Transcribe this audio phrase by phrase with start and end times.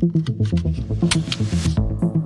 [0.00, 0.14] Thank
[2.02, 2.17] you.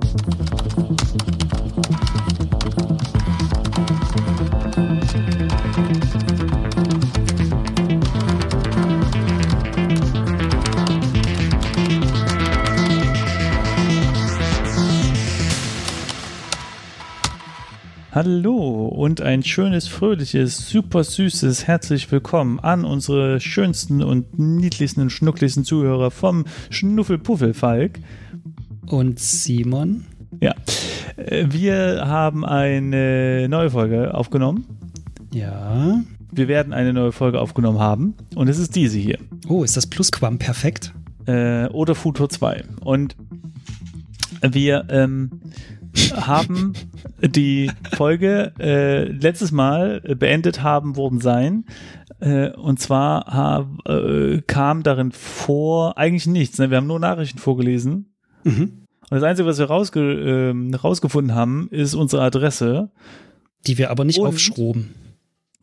[18.15, 25.09] Hallo und ein schönes, fröhliches, super süßes herzlich willkommen an unsere schönsten und niedlichsten und
[25.09, 27.99] schnuckligsten Zuhörer vom Schnuffelpuffelfalk.
[28.85, 30.05] Und Simon?
[30.41, 30.53] Ja,
[31.15, 34.67] äh, wir haben eine neue Folge aufgenommen.
[35.33, 35.99] Ja.
[36.31, 39.17] Wir werden eine neue Folge aufgenommen haben und es ist diese hier.
[39.47, 40.93] Oh, ist das Plusquam perfekt?
[41.25, 42.63] Äh, oder Futur 2.
[42.81, 43.15] Und
[44.43, 45.31] wir ähm,
[46.15, 46.73] haben
[47.21, 51.65] die Folge äh, letztes Mal beendet haben worden sein.
[52.19, 56.57] Äh, und zwar hab, äh, kam darin vor eigentlich nichts.
[56.57, 56.69] Ne?
[56.69, 58.13] Wir haben nur Nachrichten vorgelesen.
[58.43, 58.85] Mhm.
[59.09, 62.89] Und das Einzige, was wir rausge äh, rausgefunden haben, ist unsere Adresse.
[63.67, 64.93] Die wir aber nicht und, aufschroben.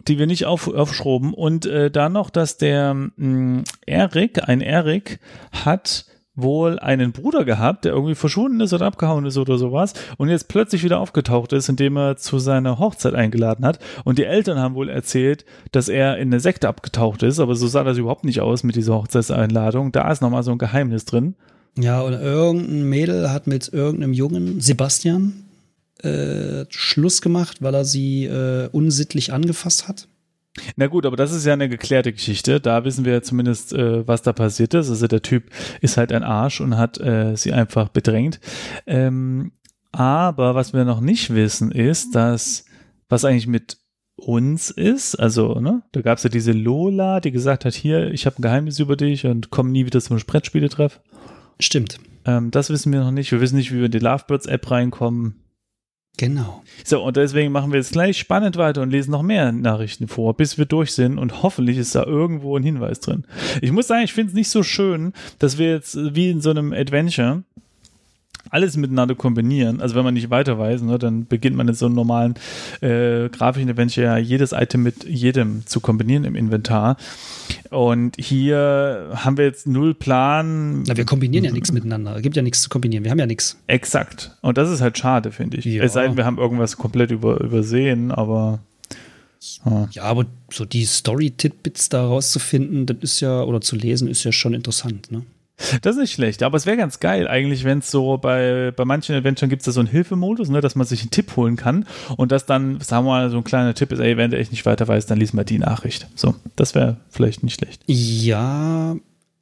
[0.06, 1.34] Die wir nicht auf, aufschroben.
[1.34, 5.20] Und äh, dann noch, dass der mh, mm, Erik, ein Erik,
[5.52, 6.06] hat
[6.42, 10.48] wohl einen Bruder gehabt, der irgendwie verschwunden ist oder abgehauen ist oder sowas und jetzt
[10.48, 13.78] plötzlich wieder aufgetaucht ist, indem er zu seiner Hochzeit eingeladen hat.
[14.05, 17.66] Und die Eltern haben wohl erzählt, dass er in eine Sekte abgetaucht ist, aber so
[17.66, 19.92] sah das überhaupt nicht aus mit dieser Hochzeitseinladung.
[19.92, 21.34] Da ist nochmal so ein Geheimnis drin.
[21.78, 25.44] Ja, und irgendein Mädel hat mit irgendeinem Jungen, Sebastian,
[26.02, 30.08] äh, Schluss gemacht, weil er sie äh, unsittlich angefasst hat.
[30.76, 32.60] Na gut, aber das ist ja eine geklärte Geschichte.
[32.60, 34.90] Da wissen wir zumindest, äh, was da passiert ist.
[34.90, 35.44] Also der Typ
[35.80, 38.40] ist halt ein Arsch und hat äh, sie einfach bedrängt.
[38.86, 39.52] Ähm,
[39.92, 42.64] aber was wir noch nicht wissen, ist, dass
[43.08, 43.78] was eigentlich mit
[44.16, 45.16] uns ist.
[45.16, 48.42] Also, ne, da gab es ja diese Lola, die gesagt hat, hier, ich habe ein
[48.42, 51.00] Geheimnis über dich und komm nie wieder zum Brettspieletreff.
[51.58, 51.98] Stimmt.
[52.24, 53.32] Ähm, das wissen wir noch nicht.
[53.32, 55.39] Wir wissen nicht, wie wir in die Lovebirds-App reinkommen.
[56.20, 56.62] Genau.
[56.84, 60.36] So, und deswegen machen wir jetzt gleich spannend weiter und lesen noch mehr Nachrichten vor,
[60.36, 63.24] bis wir durch sind und hoffentlich ist da irgendwo ein Hinweis drin.
[63.62, 66.50] Ich muss sagen, ich finde es nicht so schön, dass wir jetzt wie in so
[66.50, 67.42] einem Adventure
[68.48, 69.80] alles miteinander kombinieren.
[69.80, 72.34] Also wenn man nicht weiter weiß, ne, dann beginnt man in so einem normalen
[72.80, 76.96] äh, grafischen Adventure ja jedes Item mit jedem zu kombinieren im Inventar.
[77.70, 80.83] Und hier haben wir jetzt null Plan.
[80.86, 82.17] Na, wir kombinieren ja nichts miteinander.
[82.17, 83.05] Es gibt ja nichts zu kombinieren.
[83.05, 83.56] Wir haben ja nichts.
[83.67, 84.36] Exakt.
[84.40, 85.64] Und das ist halt schade, finde ich.
[85.64, 85.83] Ja.
[85.83, 88.61] Es sei denn, wir haben irgendwas komplett über, übersehen, aber.
[89.64, 89.89] Ja.
[89.92, 94.33] ja, aber so die Story-Titbits da rauszufinden, das ist ja, oder zu lesen, ist ja
[94.33, 95.22] schon interessant, ne?
[95.82, 98.84] Das ist nicht schlecht, aber es wäre ganz geil eigentlich, wenn es so bei, bei
[98.84, 101.56] manchen Adventuren gibt es da so einen Hilfemodus, ne, dass man sich einen Tipp holen
[101.56, 104.38] kann und dass dann, sagen wir mal, so ein kleiner Tipp ist, ey, wenn du
[104.38, 106.08] echt nicht weiter weißt, dann lies mal die Nachricht.
[106.14, 107.82] So, das wäre vielleicht nicht schlecht.
[107.86, 108.96] Ja,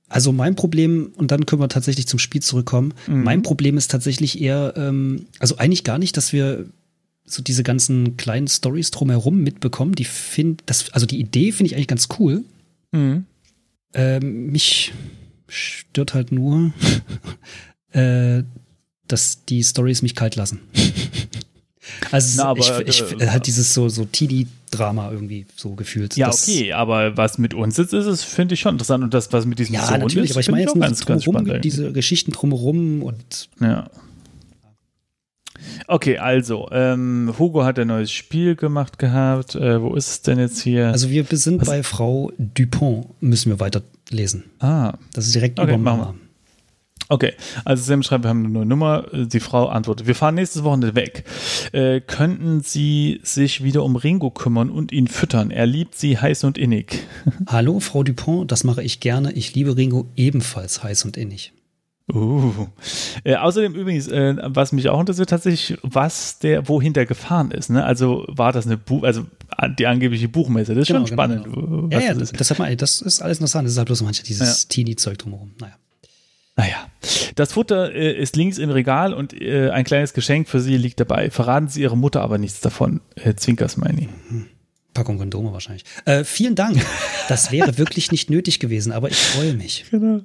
[0.08, 3.22] also mein Problem, und dann können wir tatsächlich zum Spiel zurückkommen, mhm.
[3.24, 6.66] mein Problem ist tatsächlich eher, ähm, also eigentlich gar nicht, dass wir
[7.24, 9.94] so diese ganzen kleinen Stories drumherum mitbekommen.
[9.94, 12.44] Die finde, also die Idee finde ich eigentlich ganz cool.
[12.92, 13.26] Mhm.
[13.94, 14.92] Ähm, mich
[15.48, 16.72] stört halt nur,
[17.92, 18.42] äh,
[19.06, 20.60] dass die Stories mich kalt lassen.
[22.12, 26.16] also Na, aber, ich, ich, äh, halt dieses so, so Teenie-Drama irgendwie so gefühlt.
[26.16, 29.02] Ja, okay, aber was mit uns jetzt ist, ist finde ich schon interessant.
[29.02, 31.04] Und das, was mit diesem ja, Sohn natürlich, ist, aber ich meine jetzt nur ganz,
[31.04, 33.90] ganz spannend, diese Geschichten drumherum und ja.
[35.86, 39.54] Okay, also, ähm, Hugo hat ein neues Spiel gemacht gehabt.
[39.54, 40.88] Äh, wo ist es denn jetzt hier?
[40.88, 41.68] Also wir sind Was?
[41.68, 44.44] bei Frau Dupont, müssen wir weiterlesen.
[44.60, 44.94] Ah.
[45.12, 46.14] Das ist direkt okay, über Mama.
[47.10, 47.32] Okay,
[47.64, 49.06] also Sam schreibt, wir haben eine neue Nummer.
[49.12, 51.24] Die Frau antwortet, wir fahren nächstes Wochenende weg.
[51.72, 55.50] Äh, könnten Sie sich wieder um Ringo kümmern und ihn füttern?
[55.50, 56.98] Er liebt Sie heiß und innig.
[57.46, 59.32] Hallo, Frau Dupont, das mache ich gerne.
[59.32, 61.52] Ich liebe Ringo ebenfalls heiß und innig.
[62.12, 62.66] Uh.
[63.24, 67.68] Äh, außerdem übrigens, äh, was mich auch interessiert, tatsächlich, was der, wohin der gefahren ist.
[67.68, 67.84] Ne?
[67.84, 69.26] Also war das eine Buch, also
[69.78, 70.74] die angebliche Buchmesse.
[70.74, 71.44] Das ist genau, schon genau, spannend.
[71.44, 71.88] Genau.
[71.90, 72.40] Ja, ja, das, ist.
[72.40, 73.66] das, hat man, das ist alles interessant.
[73.66, 74.68] Das ist halt bloß manchmal dieses ja.
[74.68, 75.52] Teenie-Zeug drumherum.
[75.60, 75.74] Naja.
[76.56, 76.88] Naja,
[77.36, 80.98] das Futter äh, ist links im Regal und äh, ein kleines Geschenk für Sie liegt
[80.98, 81.30] dabei.
[81.30, 83.00] Verraten Sie Ihre Mutter aber nichts davon.
[83.14, 84.46] Äh, Zwinkers meine mhm.
[84.92, 85.84] Packung Kondome wahrscheinlich.
[86.04, 86.84] Äh, vielen Dank.
[87.28, 89.84] Das wäre wirklich nicht nötig gewesen, aber ich freue mich.
[89.90, 90.22] Genau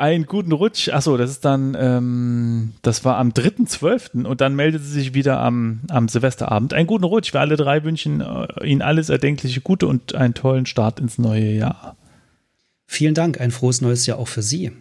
[0.00, 0.88] einen guten Rutsch.
[0.88, 4.24] Achso, das ist dann, ähm, das war am 3.12.
[4.24, 6.74] und dann meldet sie sich wieder am, am Silvesterabend.
[6.74, 7.32] Einen guten Rutsch.
[7.32, 11.52] Wir alle drei wünschen äh, Ihnen alles erdenkliche Gute und einen tollen Start ins neue
[11.52, 11.96] Jahr.
[12.86, 13.40] Vielen Dank.
[13.40, 14.72] Ein frohes neues Jahr auch für Sie.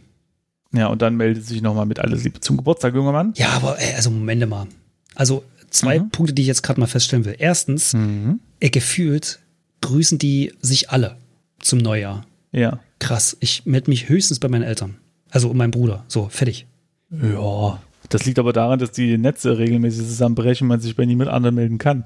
[0.72, 3.34] Ja, und dann meldet sie sich nochmal mit alles Liebe zum Geburtstag, junger Mann.
[3.36, 4.68] Ja, aber ey, also Moment mal.
[5.16, 6.10] Also zwei mhm.
[6.12, 7.36] Punkte, die ich jetzt gerade mal feststellen will.
[7.38, 8.40] Erstens, mhm.
[8.60, 9.40] äh, gefühlt
[9.82, 11.18] grüßen die sich alle
[11.60, 12.26] zum Neujahr.
[12.52, 12.80] Ja.
[13.00, 13.38] Krass.
[13.40, 14.98] Ich melde mich höchstens bei meinen Eltern.
[15.32, 16.04] Also um meinen Bruder.
[16.08, 16.68] So, fertig.
[17.12, 17.80] Ja,
[18.10, 21.56] das liegt aber daran, dass die Netze regelmäßig zusammenbrechen und man sich bei niemand anderem
[21.56, 22.06] melden kann.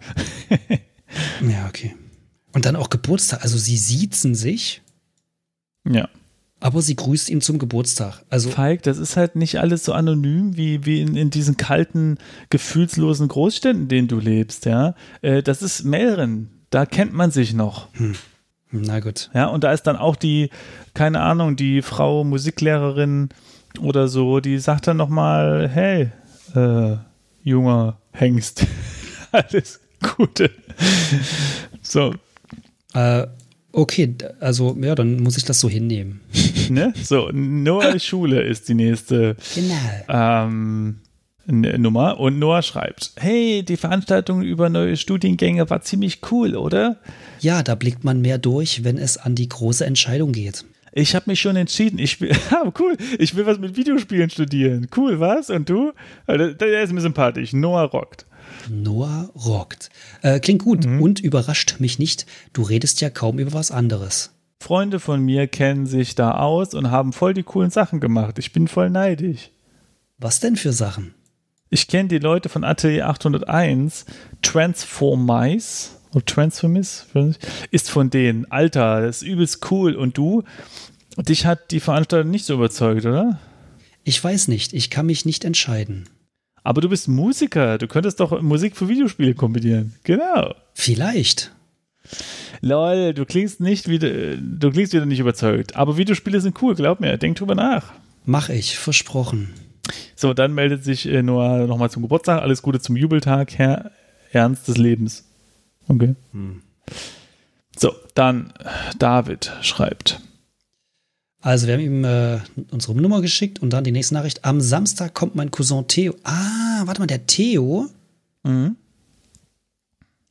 [1.41, 1.95] ja, okay.
[2.53, 3.41] Und dann auch Geburtstag.
[3.43, 4.81] Also sie siezen sich.
[5.89, 6.07] Ja.
[6.59, 8.23] Aber sie grüßt ihn zum Geburtstag.
[8.29, 12.17] Also Falk, das ist halt nicht alles so anonym wie, wie in, in diesen kalten,
[12.49, 14.95] gefühlslosen Großstädten, in denen du lebst, ja.
[15.21, 16.49] Äh, das ist Melren.
[16.69, 17.93] Da kennt man sich noch.
[17.95, 18.15] Hm.
[18.75, 19.29] Na gut.
[19.35, 20.49] Ja, und da ist dann auch die,
[20.95, 23.29] keine Ahnung, die Frau Musiklehrerin
[23.79, 26.09] oder so, die sagt dann nochmal, hey,
[26.55, 26.97] äh,
[27.43, 28.65] junger Hengst,
[29.31, 29.79] alles
[30.17, 30.49] Gute.
[31.81, 32.13] so.
[32.95, 33.27] Äh,
[33.71, 36.21] okay, also ja, dann muss ich das so hinnehmen.
[36.69, 36.93] ne?
[37.03, 39.75] So, Noah Schule ist die nächste Genau.
[40.09, 40.99] ähm,
[41.45, 42.19] Nummer.
[42.19, 46.97] Und Noah schreibt, hey, die Veranstaltung über neue Studiengänge war ziemlich cool, oder?
[47.39, 50.65] Ja, da blickt man mehr durch, wenn es an die große Entscheidung geht.
[50.93, 51.99] Ich habe mich schon entschieden.
[51.99, 52.95] Ich will, ah, cool.
[53.17, 54.87] Ich will was mit Videospielen studieren.
[54.95, 55.49] Cool, was?
[55.49, 55.91] Und du?
[56.27, 57.51] Also, Der ist mir sympathisch.
[57.53, 58.25] Noah rockt.
[58.69, 59.89] Noah rockt.
[60.21, 62.25] Äh, klingt gut und überrascht mich nicht.
[62.53, 64.31] Du redest ja kaum über was anderes.
[64.59, 68.39] Freunde von mir kennen sich da aus und haben voll die coolen Sachen gemacht.
[68.39, 69.49] Ich bin voll neidisch.
[70.19, 71.13] Was denn für Sachen?
[71.73, 74.05] Ich kenne die Leute von Atelier 801.
[74.43, 77.07] Transformice oder Transformis
[77.71, 78.45] ist von denen.
[78.51, 79.95] Alter, das ist übelst cool.
[79.95, 80.43] Und du?
[81.17, 83.39] Dich hat die Veranstaltung nicht so überzeugt, oder?
[84.03, 86.07] Ich weiß nicht, ich kann mich nicht entscheiden.
[86.63, 87.79] Aber du bist Musiker.
[87.79, 89.95] Du könntest doch Musik für Videospiele kombinieren.
[90.03, 90.53] Genau.
[90.75, 91.55] Vielleicht.
[92.61, 95.75] Lol, du klingst nicht wieder, du klingst wieder nicht überzeugt.
[95.75, 97.17] Aber Videospiele sind cool, glaub mir.
[97.17, 97.93] Denk drüber nach.
[98.25, 99.49] Mach ich, versprochen.
[100.15, 102.41] So, dann meldet sich äh, Noah nochmal zum Geburtstag.
[102.41, 103.91] Alles Gute zum Jubeltag, Herr
[104.31, 105.25] Ernst des Lebens.
[105.87, 106.15] Okay.
[107.77, 108.53] So, dann
[108.97, 110.21] David schreibt.
[111.41, 112.39] Also, wir haben ihm äh,
[112.71, 114.45] unsere Nummer geschickt und dann die nächste Nachricht.
[114.45, 116.15] Am Samstag kommt mein Cousin Theo.
[116.23, 117.87] Ah, warte mal, der Theo,
[118.45, 118.75] Mhm.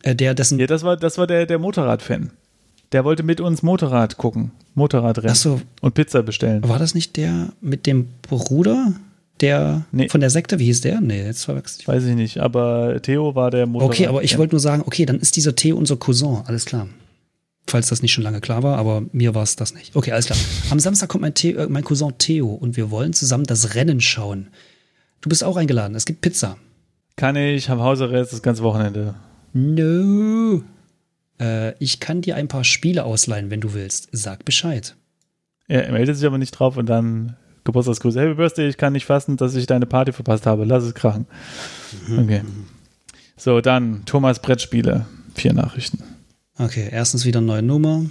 [0.03, 0.59] äh, der dessen.
[0.59, 2.31] Ja, das war, das war der, der Motorrad-Fan.
[2.93, 4.53] Der wollte mit uns Motorrad gucken.
[4.75, 5.31] Motorradrennen.
[5.33, 6.67] Achso, Und Pizza bestellen.
[6.69, 8.93] war das nicht der mit dem Bruder?
[9.43, 10.09] Der Nee.
[10.09, 11.01] von der Sekte, wie hieß der?
[11.01, 11.89] Nee, jetzt verwechsel ich.
[11.89, 13.93] Weiß ich nicht, aber Theo war der Motorrad.
[13.95, 16.89] Okay, aber ich wollte nur sagen, okay, dann ist dieser Theo unser Cousin, alles klar.
[17.69, 19.95] Falls das nicht schon lange klar war, aber mir war es das nicht.
[19.95, 20.39] Okay, alles klar.
[20.71, 24.01] Am Samstag kommt mein, Theo, äh, mein Cousin Theo und wir wollen zusammen das Rennen
[24.01, 24.49] schauen.
[25.21, 26.57] Du bist auch eingeladen, es gibt Pizza.
[27.17, 29.15] Kann ich, habe Hausarrest das ganze Wochenende.
[29.53, 30.63] No.
[31.41, 34.09] Äh, ich kann dir ein paar Spiele ausleihen, wenn du willst.
[34.13, 34.97] Sag Bescheid.
[35.69, 38.21] Er meldet sich aber nicht drauf und dann Geburtstagsgrüße.
[38.21, 40.65] Happy Birthday, ich kann nicht fassen, dass ich deine Party verpasst habe.
[40.65, 41.27] Lass es krachen.
[42.19, 42.43] Okay.
[43.37, 45.07] So, dann Thomas Brettspiele.
[45.35, 46.03] Vier Nachrichten.
[46.59, 48.05] Okay, erstens wieder neue Nummer.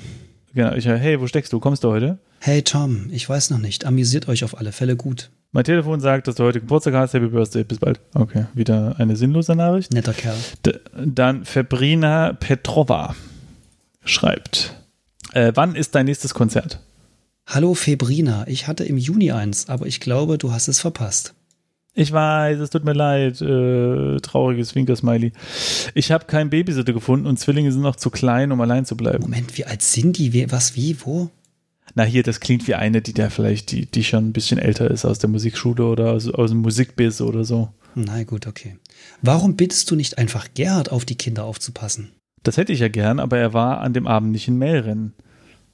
[0.53, 1.59] Genau, ich, hey, wo steckst du?
[1.59, 2.17] Kommst du heute?
[2.39, 3.85] Hey Tom, ich weiß noch nicht.
[3.85, 5.29] Amüsiert euch auf alle Fälle gut.
[5.51, 7.13] Mein Telefon sagt, dass du heute Geburtstag hast.
[7.13, 7.99] Happy Birthday, bis bald.
[8.15, 9.93] Okay, wieder eine sinnlose Nachricht.
[9.93, 10.37] Netter Kerl.
[10.65, 13.15] D dann Fabrina Petrova
[14.03, 14.75] schreibt.
[15.33, 16.79] Äh, wann ist dein nächstes Konzert?
[17.45, 21.33] Hallo Febrina, ich hatte im Juni eins, aber ich glaube, du hast es verpasst.
[21.93, 25.33] Ich weiß, es tut mir leid, äh, trauriges Winker-Smiley.
[25.93, 29.23] Ich habe keinen Babysitter gefunden und Zwillinge sind noch zu klein, um allein zu bleiben.
[29.23, 30.31] Moment, wie alt sind die?
[30.31, 31.29] Wie, was, wie, wo?
[31.93, 34.89] Na hier, das klingt wie eine, die da vielleicht, die, die schon ein bisschen älter
[34.89, 37.73] ist aus der Musikschule oder aus, aus dem Musikbiss oder so.
[37.95, 38.77] Na gut, okay.
[39.21, 42.13] Warum bittest du nicht einfach Gerhard auf die Kinder aufzupassen?
[42.43, 45.13] Das hätte ich ja gern, aber er war an dem Abend nicht in Mehlrennen.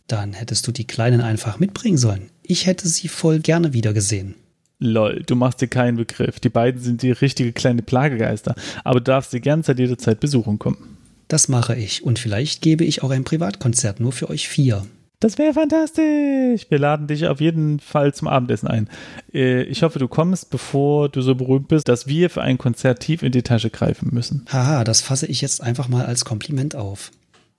[0.07, 2.29] Dann hättest du die Kleinen einfach mitbringen sollen.
[2.43, 4.35] Ich hätte sie voll gerne wiedergesehen.
[4.79, 6.39] Lol, du machst dir keinen Begriff.
[6.39, 10.19] Die beiden sind die richtige kleine Plagegeister, aber du darfst sie gern seit jeder Zeit
[10.19, 10.97] besuchen kommen.
[11.27, 14.85] Das mache ich und vielleicht gebe ich auch ein Privatkonzert nur für euch vier.
[15.19, 16.67] Das wäre fantastisch.
[16.69, 18.87] Wir laden dich auf jeden Fall zum Abendessen ein.
[19.33, 22.99] Äh, Ich hoffe, du kommst, bevor du so berühmt bist, dass wir für ein Konzert
[22.99, 24.45] tief in die Tasche greifen müssen.
[24.49, 27.11] Haha, das fasse ich jetzt einfach mal als Kompliment auf.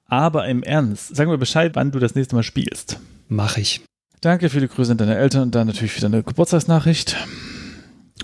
[0.08, 2.98] Aber im Ernst, sag mir Bescheid, wann du das nächste Mal spielst.
[3.28, 3.82] Mach ich.
[4.22, 7.14] Danke für die Grüße an deine Eltern und dann natürlich wieder eine Geburtstagsnachricht.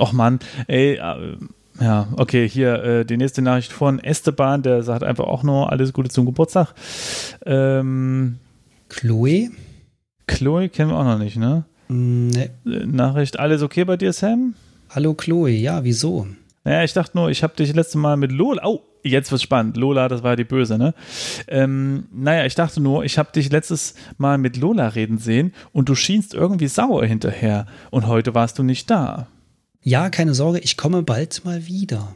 [0.00, 1.37] Och Mann, ey, äh,
[1.81, 5.93] ja, okay, hier äh, die nächste Nachricht von Esteban, der sagt einfach auch nur alles
[5.93, 6.75] Gute zum Geburtstag.
[7.45, 8.38] Ähm,
[8.88, 9.50] Chloe?
[10.26, 11.64] Chloe kennen wir auch noch nicht, ne?
[11.88, 12.50] Mm, Ne.
[12.67, 14.55] Äh, Nachricht, alles okay bei dir, Sam?
[14.91, 16.26] Hallo Chloe, ja, wieso?
[16.64, 18.62] Naja, ich dachte nur, ich habe dich letzte Mal mit Lola.
[18.64, 19.76] Oh, jetzt wird's spannend.
[19.76, 20.94] Lola, das war ja die Böse, ne?
[21.46, 25.88] Ähm, naja, ich dachte nur, ich habe dich letztes Mal mit Lola reden sehen und
[25.88, 27.66] du schienst irgendwie sauer hinterher.
[27.90, 29.28] Und heute warst du nicht da.
[29.82, 32.14] Ja, keine Sorge, ich komme bald mal wieder.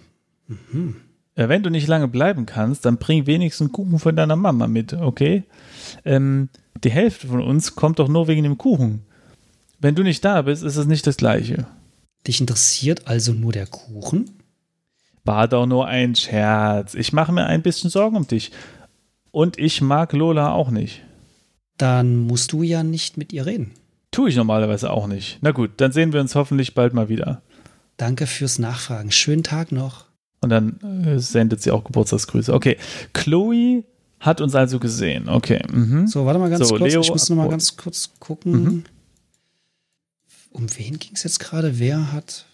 [1.35, 4.95] Äh, wenn du nicht lange bleiben kannst, dann bring wenigstens Kuchen von deiner Mama mit,
[4.95, 5.45] okay?
[6.05, 6.49] Ähm,
[6.83, 9.03] die Hälfte von uns kommt doch nur wegen dem Kuchen.
[9.79, 11.67] Wenn du nicht da bist, ist es nicht das Gleiche.
[12.27, 14.38] Dich interessiert also nur der Kuchen?
[15.29, 16.95] War doch nur ein Scherz.
[16.95, 18.51] Ich mache mir ein bisschen Sorgen um dich.
[19.31, 21.03] Und ich mag Lola auch nicht.
[21.77, 23.73] Dann musst du ja nicht mit ihr reden.
[24.11, 25.39] Tue ich normalerweise auch nicht.
[25.43, 27.43] Na gut, dann sehen wir uns hoffentlich bald mal wieder.
[27.99, 29.11] Danke fürs Nachfragen.
[29.11, 30.07] Schönen Tag noch.
[30.41, 32.55] Und dann äh, sendet sie auch Geburtstagsgrüße.
[32.55, 32.79] Okay,
[33.13, 33.85] Chloe
[34.21, 35.29] hat uns also gesehen.
[35.29, 35.63] Okay.
[35.71, 36.07] Mhm.
[36.07, 36.91] So, warte mal ganz So, kurz.
[36.91, 38.53] Leo ich muss noch mal ganz kurz gucken.
[38.53, 38.85] Mhm.
[40.53, 41.79] Um wen ging es jetzt gerade?
[41.79, 42.47] Wer hat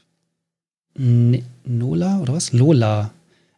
[0.96, 2.52] Nola oder was?
[2.52, 3.12] Lola.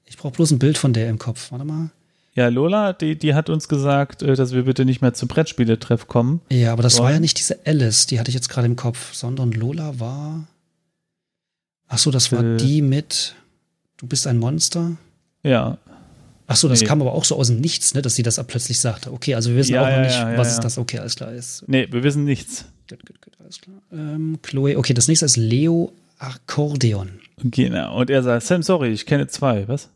[0.05, 1.51] Ich brauche bloß ein Bild von der im Kopf.
[1.53, 1.91] Warte mal.
[2.35, 6.07] Ja, Lola, die, die hat uns gesagt, äh, dass wir bitte nicht mehr zum Brettspieletreff
[6.07, 6.41] kommen.
[6.51, 7.05] Ja, aber das Wollen?
[7.05, 10.47] war ja nicht diese Alice, die hatte ich jetzt gerade im Kopf, sondern Lola war.
[11.89, 12.57] Ach so, das war Äh.
[12.59, 13.35] die mit
[13.97, 14.97] Du bist ein Monster.
[15.43, 15.79] Ja,
[16.49, 16.87] Ach so, das Nee.
[16.87, 19.13] kam aber auch so aus dem Nichts, ne, dass sie das plötzlich sagte.
[19.13, 20.79] Okay, also wir wissen Ja, auch noch ja, nicht, ja, was ist das.
[20.79, 21.33] Okay, alles klar.
[21.33, 22.67] Ist, nee, wir wissen nichts.
[22.89, 23.77] gut, gut, gut, alles klar.
[23.93, 27.21] Ähm, Chloe, okay, das nächste ist Leo Akkordeon.
[27.43, 27.99] Genau.
[27.99, 29.69] Und er sagt, Sam, sorry, ich kenne zwei.
[29.69, 29.91] Was?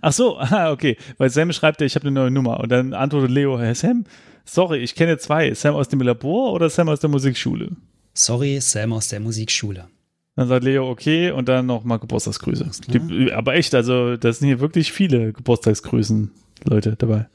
[0.00, 0.96] Ach so, ah, okay.
[1.18, 2.60] Weil Sam schreibt ja, ich habe eine neue Nummer.
[2.60, 4.04] Und dann antwortet Leo, Herr Sam,
[4.44, 5.52] sorry, ich kenne zwei.
[5.54, 7.72] Sam aus dem Labor oder Sam aus der Musikschule?
[8.14, 9.88] Sorry, Sam aus der Musikschule.
[10.36, 12.70] Dann sagt Leo, okay, und dann nochmal Geburtstagsgrüße.
[12.82, 12.98] klar.
[13.06, 16.30] Die, aber echt, also, das sind hier wirklich viele Geburtstagsgrüßen,
[16.64, 17.26] Leute, dabei.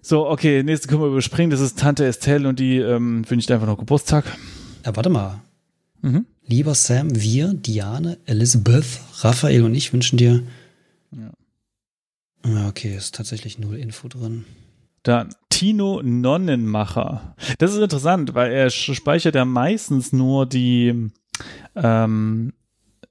[0.00, 1.50] So, okay, nächste können wir überspringen.
[1.50, 4.24] Das ist Tante Estelle und die ähm, wünscht einfach noch Geburtstag.
[4.84, 5.40] Ja, warte mal.
[6.00, 6.26] Mhm.
[6.50, 10.42] Lieber Sam, wir, Diane, Elizabeth, Raphael und ich wünschen dir.
[11.12, 11.30] Ja.
[12.44, 14.44] Ja, okay, ist tatsächlich null Info drin.
[15.04, 17.36] Dann Tino Nonnenmacher.
[17.58, 21.12] Das ist interessant, weil er speichert ja meistens nur die,
[21.76, 22.52] ähm,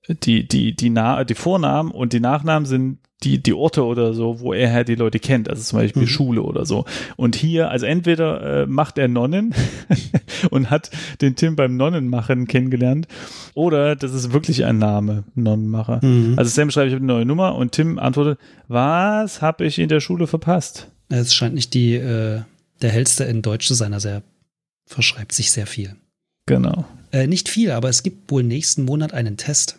[0.10, 4.40] die, die, die, Na die Vornamen und die Nachnamen sind die, die Orte oder so,
[4.40, 6.08] wo er halt die Leute kennt, also zum Beispiel Mhm.
[6.08, 6.86] Schule oder so.
[7.18, 9.54] Und hier, also entweder äh, macht er Nonnen
[10.52, 10.90] und hat
[11.20, 13.08] den Tim beim Nonnenmachen kennengelernt,
[13.56, 16.00] oder das ist wirklich ein Name, Nonnenmacher.
[16.04, 16.36] Mhm.
[16.38, 18.40] Also Sam schreibt, ich habe eine neue Nummer und Tim antwortet,
[18.70, 20.88] was habe ich in der Schule verpasst?
[21.10, 22.42] Es scheint nicht die, äh,
[22.82, 24.24] der hellste in Deutsch zu sein, also er
[24.86, 25.96] verschreibt sich sehr viel.
[26.46, 26.86] Genau.
[27.12, 29.78] Äh, nicht viel, aber es gibt wohl nächsten Monat einen Test.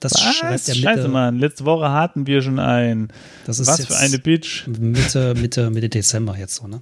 [0.00, 0.68] Das schreibt Was?
[0.68, 1.38] er Mitte, Scheiße, Mann.
[1.38, 3.08] Letzte Woche hatten wir schon einen.
[3.46, 4.66] Das ist Was für eine Bitch.
[4.66, 6.80] Mitte, Mitte, Mitte Dezember jetzt so, ne?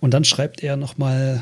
[0.00, 1.40] Und dann schreibt er nochmal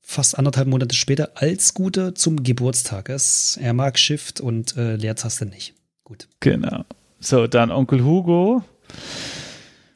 [0.00, 3.08] fast anderthalb Monate später als Gute zum Geburtstag.
[3.10, 5.74] Es, er mag Shift und äh, Leertaste nicht.
[6.04, 6.26] Gut.
[6.40, 6.84] Genau.
[7.20, 8.64] So, dann Onkel Hugo.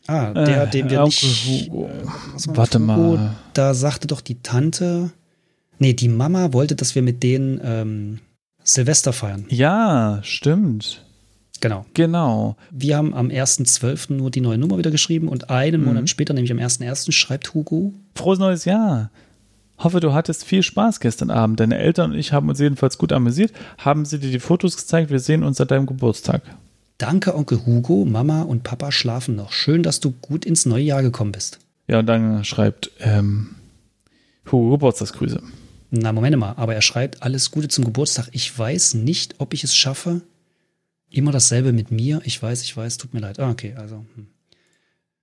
[0.07, 1.69] Ah, der, Äh, den wir Onkel nicht.
[1.69, 1.87] Hugo.
[1.88, 2.03] äh,
[2.57, 2.79] Warte?
[2.79, 2.87] Hugo,
[3.17, 3.35] mal.
[3.55, 5.11] Da sagte doch die Tante.
[5.79, 8.19] Nee, die Mama wollte, dass wir mit denen ähm,
[8.66, 9.46] Silvester feiern.
[9.49, 11.02] Ja, stimmt.
[11.61, 11.87] Genau.
[11.94, 12.56] Genau.
[12.70, 14.12] Wir haben am 1.12.
[14.12, 15.87] nur die neue Nummer wieder geschrieben und einen Mhm.
[15.87, 17.94] Monat später, nämlich am 1.1., schreibt Hugo.
[18.14, 19.11] Frohes neues Jahr.
[19.78, 21.61] Hoffe, du hattest viel Spaß gestern Abend.
[21.61, 23.52] Deine Eltern und ich haben uns jedenfalls gut amüsiert.
[23.78, 25.11] Haben sie dir die Fotos gezeigt?
[25.11, 26.42] Wir sehen uns an deinem Geburtstag.
[26.99, 29.52] Danke, Onkel Hugo, Mama und Papa schlafen noch.
[29.52, 31.58] Schön, dass du gut ins neue Jahr gekommen bist.
[31.88, 33.54] Ja, und dann schreibt ähm,
[34.50, 35.40] Hugo Geburtstagsgrüße.
[35.90, 38.28] Na, Moment mal, aber er schreibt alles Gute zum Geburtstag.
[38.33, 40.23] Ich weiß nicht, ob ich es schaffe.
[41.11, 42.21] Immer dasselbe mit mir.
[42.25, 43.38] Ich weiß, ich weiß, tut mir leid.
[43.38, 44.05] Ah, okay, also.
[44.16, 44.26] Hm.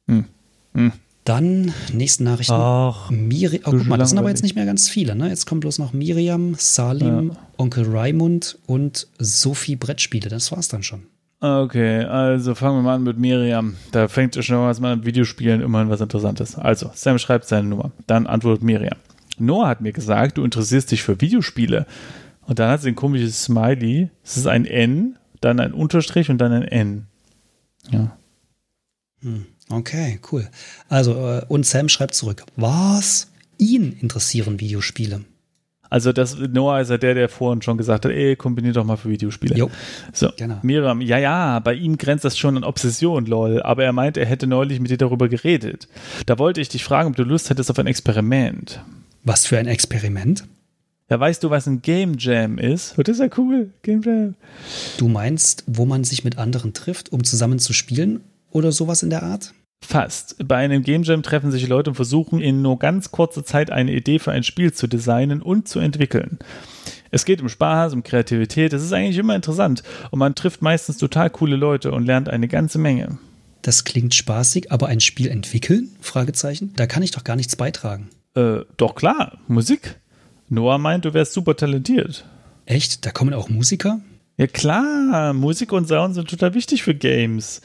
[0.07, 0.25] Hm.
[0.73, 0.91] Hm.
[1.25, 2.53] Dann nächste Nachrichten.
[2.53, 5.15] Ach, Miri oh, guck mal, das sind aber jetzt nicht mehr ganz viele.
[5.15, 5.29] Ne?
[5.29, 7.37] Jetzt kommen bloß noch Miriam, Salim, Ja.
[7.57, 10.27] Onkel Raimund und Sophie Brettspiele.
[10.29, 11.03] Das war's dann schon.
[11.39, 13.75] Okay, also fangen wir mal an mit Miriam.
[13.91, 16.55] Da fängt schon was mal an Videospielen immerhin was Interessantes.
[16.55, 17.91] Also, Sam schreibt seine Nummer.
[18.07, 18.97] Dann antwortet Miriam.
[19.39, 21.85] Noah hat mir gesagt, du interessierst dich für Videospiele.
[22.41, 24.09] Und dann hat sie ein komisches Smiley.
[24.23, 27.07] Es ist ein N, dann ein Unterstrich und dann ein N.
[27.89, 28.17] Ja.
[29.21, 30.49] Hm, Okay, cool.
[30.89, 32.43] Also, äh, und Sam schreibt zurück.
[32.57, 33.31] Was?
[33.57, 35.21] Ihn interessieren Videospiele.
[35.89, 38.97] Also das Noah ist ja der, der vorhin schon gesagt hat, ey, kombinier doch mal
[38.97, 39.55] für Videospiele.
[39.55, 39.69] Jo,
[40.11, 40.57] So, Genau.
[40.63, 43.61] Miriam, ja, ja, bei ihm grenzt das schon an Obsession, lol.
[43.61, 45.87] Aber er meint, er hätte neulich mit dir darüber geredet.
[46.25, 48.81] Da wollte ich dich fragen, ob du Lust hättest auf ein Experiment.
[49.23, 50.43] Was für ein Experiment?
[51.09, 52.95] Ja, weißt du, was ein Game Jam ist?
[52.97, 53.69] Oh, das ist ja cool.
[53.81, 54.35] Game Jam.
[54.97, 59.09] Du meinst, wo man sich mit anderen trifft, um zusammen zu spielen oder sowas in
[59.09, 59.53] der Art?
[59.81, 60.35] Fast.
[60.45, 63.93] Bei einem Game Jam treffen sich Leute und versuchen in nur ganz kurzer Zeit eine
[63.93, 66.39] Idee für ein Spiel zu designen und zu entwickeln.
[67.11, 68.73] Es geht um Spaß, um Kreativität.
[68.73, 69.83] Das ist eigentlich immer interessant.
[70.11, 73.19] Und man trifft meistens total coole Leute und lernt eine ganze Menge.
[73.61, 75.95] Das klingt spaßig, aber ein Spiel entwickeln?
[76.01, 76.73] Fragezeichen.
[76.75, 78.09] Da kann ich doch gar nichts beitragen.
[78.35, 79.99] Äh, doch klar, Musik.
[80.49, 82.25] Noah meint, du wärst super talentiert.
[82.65, 83.05] Echt?
[83.05, 83.99] Da kommen auch Musiker?
[84.37, 87.61] Ja klar, Musik und Sound sind total wichtig für Games.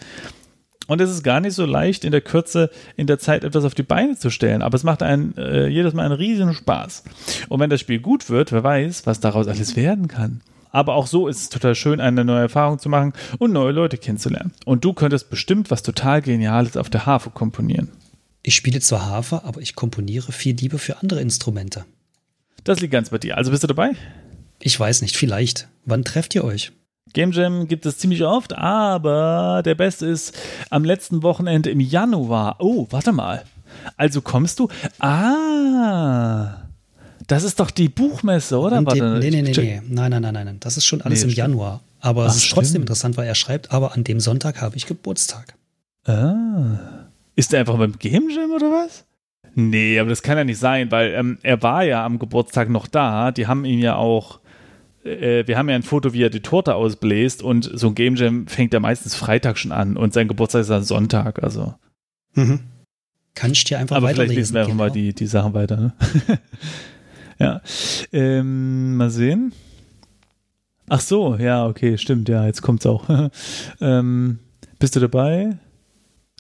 [0.87, 3.75] Und es ist gar nicht so leicht, in der Kürze, in der Zeit etwas auf
[3.75, 4.62] die Beine zu stellen.
[4.62, 7.04] Aber es macht einen äh, jedes Mal einen riesen Spaß.
[7.48, 10.40] Und wenn das Spiel gut wird, wer weiß, was daraus alles werden kann.
[10.70, 13.98] Aber auch so ist es total schön, eine neue Erfahrung zu machen und neue Leute
[13.98, 14.52] kennenzulernen.
[14.64, 17.90] Und du könntest bestimmt was total Geniales auf der Harfe komponieren.
[18.42, 21.85] Ich spiele zwar Harfe, aber ich komponiere viel lieber für andere Instrumente.
[22.64, 23.37] Das liegt ganz bei dir.
[23.37, 23.92] Also bist du dabei?
[24.61, 25.68] Ich weiß nicht, vielleicht.
[25.85, 26.73] Wann trefft ihr euch?
[27.12, 30.37] Game Jam gibt es ziemlich oft, aber der beste ist
[30.71, 32.57] am letzten Wochenende im Januar.
[32.59, 33.45] Oh, warte mal.
[33.97, 34.68] Also kommst du?
[34.99, 36.62] Ah.
[37.26, 38.85] Das ist doch die Buchmesse, oder?
[38.85, 39.83] Warte, nee, nee, nee, nee.
[39.87, 40.57] Nein, nein, nein, nein.
[40.61, 41.37] Das ist schon alles nee, im stimmt.
[41.37, 41.80] Januar.
[42.00, 42.54] Aber Ach, es ist stimmt.
[42.54, 45.54] trotzdem interessant, weil er schreibt, aber an dem Sonntag habe ich Geburtstag.
[46.04, 47.08] Ah.
[47.38, 49.07] Ist er einfach beim Game Jam oder was?
[49.54, 52.88] Nee, aber das kann ja nicht sein, weil ähm, er war ja am Geburtstag noch
[52.88, 53.30] da.
[53.30, 54.40] Die haben ihn ja auch
[55.04, 58.16] äh, wir haben ja ein Foto, wie er die Torte ausbläst und so ein Game
[58.16, 61.75] Jam fängt ja meistens Freitag schon an und sein Geburtstag ist dann Sonntag, also.
[62.35, 62.59] Mhm.
[63.37, 64.85] Kann ich dir einfach Aber vielleicht lesen wir einfach genau.
[64.87, 65.92] mal die, die Sachen weiter, ne?
[67.38, 67.61] ja.
[68.11, 69.52] Ähm, mal sehen.
[70.88, 73.09] Ach so, ja, okay, stimmt, ja, jetzt kommt's auch.
[73.80, 74.40] ähm,
[74.80, 75.57] bist du dabei?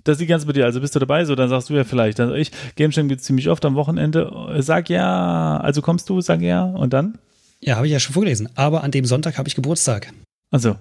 [0.04, 0.64] Das liegt ganz bei dir.
[0.64, 1.24] Also bist du dabei?
[1.24, 2.20] So, dann sagst du ja vielleicht.
[2.20, 4.56] Also ich, Game Jam gibt ziemlich oft am Wochenende.
[4.58, 5.58] Sag ja.
[5.58, 6.64] Also kommst du, sag ja.
[6.64, 7.18] Und dann?
[7.60, 8.48] Ja, habe ich ja schon vorgelesen.
[8.54, 10.12] Aber an dem Sonntag habe ich Geburtstag.
[10.50, 10.76] Also,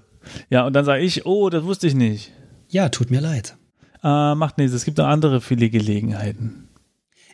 [0.49, 2.31] ja, und dann sage ich, oh, das wusste ich nicht.
[2.69, 3.55] Ja, tut mir leid.
[4.03, 6.67] Äh, macht nichts, es gibt noch andere viele Gelegenheiten.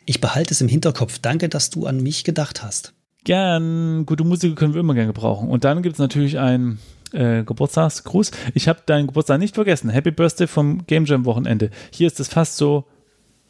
[0.06, 1.18] Ich behalte es im Hinterkopf.
[1.18, 2.94] Danke, dass du an mich gedacht hast.
[3.24, 4.04] Gern.
[4.06, 5.48] Gute Musiker können wir immer gern gebrauchen.
[5.48, 6.78] Und dann gibt es natürlich einen
[7.14, 8.30] äh, Geburtstagsgruß.
[8.54, 9.90] Ich habe deinen Geburtstag nicht vergessen.
[9.90, 11.70] Happy Birthday vom Game Jam Wochenende.
[11.90, 12.84] Hier ist es fast so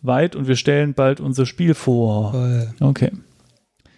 [0.02, 2.32] weit und wir stellen bald unser Spiel vor.
[2.32, 2.74] Voll.
[2.80, 3.10] Okay.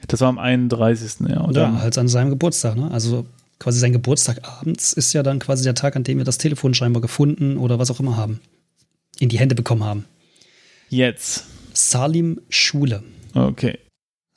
[0.08, 1.28] Das war am 31.
[1.28, 2.76] Ja, und ja halt an seinem Geburtstag.
[2.76, 2.90] Ne?
[2.90, 3.26] Also
[3.58, 6.74] quasi sein Geburtstag abends ist ja dann quasi der Tag, an dem wir das Telefon
[6.74, 8.40] scheinbar gefunden oder was auch immer haben.
[9.18, 10.04] In die Hände bekommen haben.
[10.88, 11.44] Jetzt.
[11.72, 13.02] Salim Schule.
[13.34, 13.78] Okay.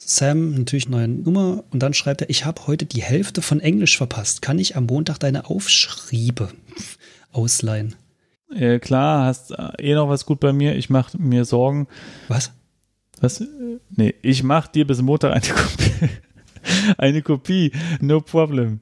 [0.10, 1.63] Sam, natürlich neue Nummer.
[1.70, 4.42] Und dann schreibt er, ich habe heute die Hälfte von Englisch verpasst.
[4.42, 6.50] Kann ich am Montag deine Aufschriebe
[7.32, 7.96] ausleihen?
[8.51, 10.75] Äh, klar, hast eh noch was gut bei mir.
[10.75, 11.88] Ich mache mir Sorgen.
[12.27, 12.51] Was?
[13.22, 13.44] Was?
[13.92, 16.10] Nee, ich mach dir bis Montag eine Kopie.
[16.98, 18.79] eine Kopie, no problem.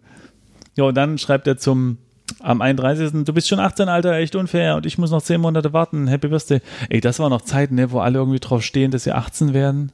[0.77, 1.97] Ja, und dann schreibt er zum
[2.39, 3.25] am 31.
[3.25, 6.07] Du bist schon 18, Alter, echt unfair und ich muss noch 10 Monate warten.
[6.07, 6.61] Happy Birthday.
[6.87, 9.91] Ey, das war noch Zeit, ne, wo alle irgendwie drauf stehen, dass sie 18 werden.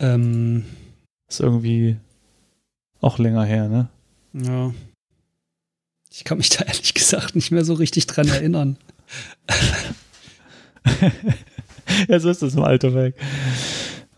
[0.00, 0.64] Ähm.
[1.32, 1.96] Ist irgendwie
[3.00, 3.88] auch länger her, ne?
[4.34, 4.74] Ja.
[6.10, 8.76] Ich kann mich da ehrlich gesagt nicht mehr so richtig dran erinnern.
[12.06, 13.14] ja, so ist das im Alter weg.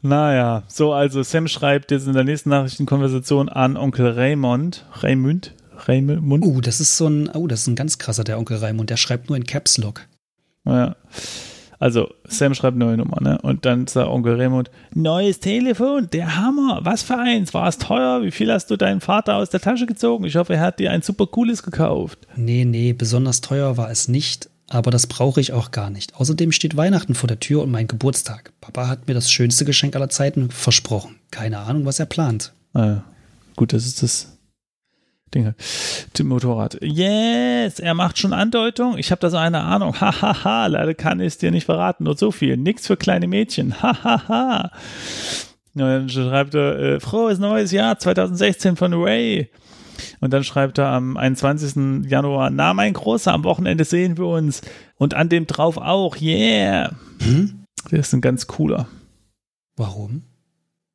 [0.03, 4.85] Naja, so, also Sam schreibt jetzt in der nächsten Nachrichtenkonversation an Onkel Raymond.
[5.00, 5.55] Raymond?
[5.87, 6.44] Raymond?
[6.44, 8.90] Oh, das ist so ein, oh, das ist ein ganz krasser, der Onkel Raymond.
[8.90, 10.09] Der schreibt nur in Caps Lock.
[10.64, 10.96] Ja.
[11.85, 13.38] Also, Sam schreibt neue Nummer, ne?
[13.42, 18.23] Und dann sagt Onkel Raymond, neues Telefon, der Hammer, was für eins, war es teuer,
[18.23, 20.25] wie viel hast du deinen Vater aus der Tasche gezogen?
[20.25, 22.20] Ich hoffe, er hat dir ein super cooles gekauft.
[22.37, 26.16] Nee, nee, besonders teuer war es nicht, aber das brauche ich auch gar nicht.
[26.16, 28.55] Außerdem steht Weihnachten vor der Tür und mein Geburtstag.
[28.62, 31.16] Papa hat mir das schönste Geschenk aller Zeiten versprochen.
[31.31, 32.55] Keine Ahnung, was er plant.
[32.73, 33.05] Ah ja.
[33.57, 34.34] Gut, das ist das
[35.35, 35.55] Ding.
[36.18, 36.79] Dem Motorrad.
[36.83, 38.99] Yes, er macht schon Andeutung.
[38.99, 40.01] Ich habe da so eine Ahnung.
[40.01, 40.66] Hahaha, ha, ha.
[40.66, 42.05] leider kann ich es dir nicht verraten.
[42.05, 42.57] Nur so viel.
[42.57, 43.83] Nix für kleine Mädchen.
[43.83, 44.29] Hahaha.
[44.29, 44.70] Ha,
[45.75, 49.51] dann schreibt er, äh, frohes neues Jahr 2016 von Ray.
[50.20, 52.09] Und dann schreibt er am 21.
[52.09, 54.62] Januar, na mein Großer, am Wochenende sehen wir uns.
[54.97, 56.92] Und an dem drauf auch, yeah.
[57.23, 57.64] Hm?
[57.90, 58.88] Der ist ein ganz cooler.
[59.77, 60.23] Warum?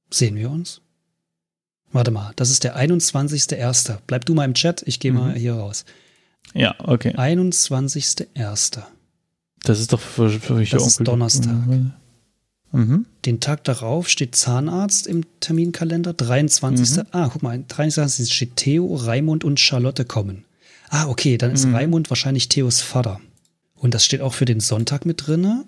[0.10, 0.82] Sehen wir uns?
[1.91, 3.97] Warte mal, das ist der 21.01.
[4.06, 5.17] Bleib du mal im Chat, ich gehe mhm.
[5.17, 5.86] mal hier raus.
[6.54, 7.15] Ja, okay.
[7.15, 8.82] 21.01.
[9.63, 10.88] Das ist doch für, für Das Onkel.
[10.88, 11.56] ist Donnerstag.
[12.71, 13.06] Mhm.
[13.25, 16.13] Den Tag darauf steht Zahnarzt im Terminkalender.
[16.13, 16.97] 23.
[16.97, 17.04] Mhm.
[17.12, 18.32] Ah, guck mal, 23.
[18.34, 20.45] steht Theo, Raimund und Charlotte kommen.
[20.89, 21.75] Ah, okay, dann ist mhm.
[21.75, 23.19] Raimund wahrscheinlich Theos Vater.
[23.75, 25.63] Und das steht auch für den Sonntag mit drin.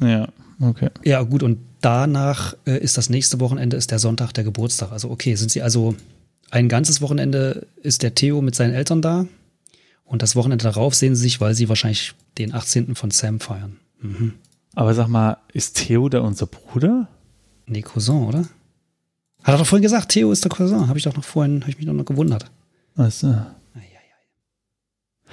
[0.00, 0.28] Ja,
[0.60, 0.90] okay.
[1.04, 4.92] Ja, gut, und danach äh, ist das nächste Wochenende, ist der Sonntag der Geburtstag.
[4.92, 5.94] Also, okay, sind sie also
[6.50, 9.26] ein ganzes Wochenende ist der Theo mit seinen Eltern da.
[10.04, 12.96] Und das Wochenende darauf sehen sie sich, weil sie wahrscheinlich den 18.
[12.96, 13.76] von Sam feiern.
[14.00, 14.34] Mhm.
[14.74, 17.08] Aber sag mal, ist Theo da unser Bruder?
[17.66, 18.40] Nee, Cousin, oder?
[19.42, 20.88] Hat er doch vorhin gesagt, Theo ist der Cousin.
[20.88, 22.50] Habe ich doch noch vorhin, habe ich mich doch noch gewundert.
[22.96, 23.34] Ach so.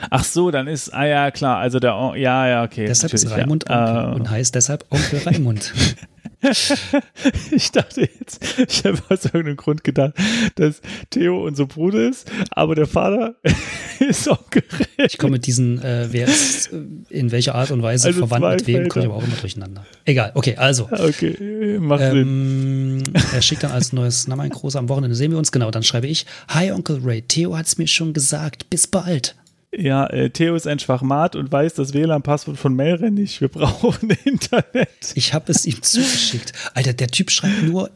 [0.10, 2.86] Ach so, dann ist, ah ja, klar, also der, ja, ja, okay.
[2.86, 3.80] Deshalb ist Raimund ja.
[3.80, 5.74] Onkel äh, und heißt deshalb Onkel Raimund.
[7.52, 10.14] ich dachte jetzt, ich habe aus irgendeinem Grund gedacht,
[10.56, 13.36] dass Theo unser Bruder ist, aber der Vater
[14.00, 14.64] ist Onkel
[14.98, 16.78] Ich komme mit diesen, äh, wer ist äh,
[17.10, 19.86] in welcher Art und Weise also verwandt mit wem, komme ich aber auch immer durcheinander.
[20.06, 20.88] Egal, okay, also.
[20.92, 23.14] Okay, macht ähm, Sinn.
[23.34, 25.84] Er schickt dann als neues Name ein großer am Wochenende sehen wir uns, genau, dann
[25.84, 29.36] schreibe ich, Hi Onkel Ray, Theo hat es mir schon gesagt, bis bald.
[29.78, 33.42] Ja, äh, Theo ist ein Schwachmat und weiß das WLAN-Passwort von Melren nicht.
[33.42, 35.14] Wir brauchen Internet.
[35.14, 36.52] Ich habe es ihm zugeschickt.
[36.74, 37.92] Alter, der Typ schreibt nur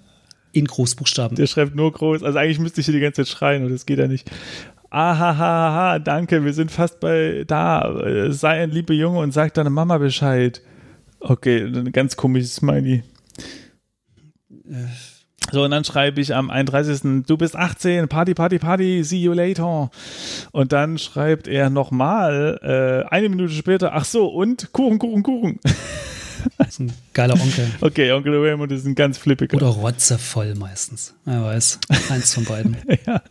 [0.52, 1.36] in Großbuchstaben.
[1.36, 2.22] Der schreibt nur groß.
[2.22, 4.30] Also eigentlich müsste ich hier die ganze Zeit schreien und das geht ja nicht.
[4.92, 8.30] Ahahaha, danke, wir sind fast bei da.
[8.30, 10.62] Sei ein lieber Junge und sag deiner Mama Bescheid.
[11.20, 13.02] Okay, ein ganz komisches Smiley.
[14.70, 15.11] Äh.
[15.52, 17.26] So, und dann schreibe ich am 31.
[17.26, 19.90] Du bist 18, Party, Party, Party, see you later.
[20.52, 25.60] Und dann schreibt er nochmal, äh, eine Minute später, ach so, und Kuchen, Kuchen, Kuchen.
[26.58, 27.68] Das ist ein geiler Onkel.
[27.82, 29.58] Okay, Onkel Raymond ist ein ganz flippiger.
[29.58, 31.14] Oder rotzevoll meistens.
[31.26, 31.80] Wer weiß.
[32.10, 32.78] Eins von beiden.
[33.06, 33.22] ja.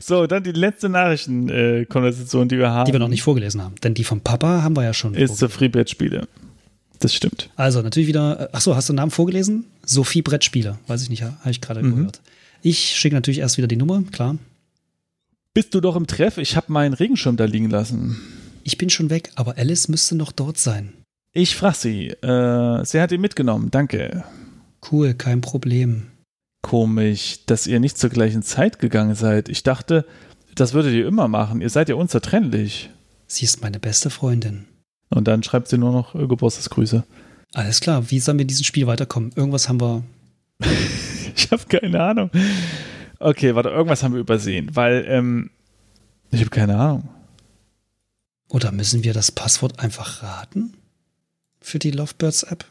[0.00, 2.86] So, dann die letzte Nachrichtenkonversation, äh, die wir haben.
[2.86, 3.74] Die wir noch nicht vorgelesen haben.
[3.82, 5.14] Denn die vom Papa haben wir ja schon.
[5.14, 6.26] Ist zur Freebet-Spiele.
[6.98, 7.50] Das stimmt.
[7.56, 9.66] Also natürlich wieder, äh, achso, hast du den Namen vorgelesen?
[9.84, 10.78] Sophie Brettspieler.
[10.86, 11.96] Weiß ich nicht, habe ich gerade mhm.
[11.96, 12.20] gehört.
[12.62, 14.36] Ich schicke natürlich erst wieder die Nummer, klar.
[15.54, 16.38] Bist du doch im Treff?
[16.38, 18.20] Ich habe meinen Regenschirm da liegen lassen.
[18.62, 20.92] Ich bin schon weg, aber Alice müsste noch dort sein.
[21.32, 22.06] Ich frage sie.
[22.08, 24.24] Äh, sie hat ihn mitgenommen, danke.
[24.90, 26.08] Cool, kein Problem.
[26.62, 29.48] Komisch, dass ihr nicht zur gleichen Zeit gegangen seid.
[29.48, 30.04] Ich dachte,
[30.54, 31.60] das würdet ihr immer machen.
[31.60, 32.90] Ihr seid ja unzertrennlich.
[33.26, 34.66] Sie ist meine beste Freundin.
[35.10, 37.04] Und dann schreibt sie nur noch Geburtstagsgrüße.
[37.52, 39.32] Alles klar, wie sollen wir in diesem Spiel weiterkommen?
[39.34, 40.02] Irgendwas haben wir.
[41.36, 42.30] ich habe keine Ahnung.
[43.18, 45.50] Okay, warte, irgendwas haben wir übersehen, weil ähm,
[46.30, 47.08] ich habe keine Ahnung.
[48.48, 50.74] Oder müssen wir das Passwort einfach raten?
[51.60, 52.64] Für die Lovebirds-App?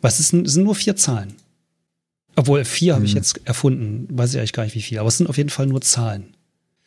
[0.00, 1.34] Was ist, es sind nur vier Zahlen.
[2.36, 2.96] Obwohl, vier hm.
[2.96, 4.06] habe ich jetzt erfunden.
[4.10, 4.98] Weiß ich eigentlich gar nicht, wie viel.
[4.98, 6.34] Aber es sind auf jeden Fall nur Zahlen.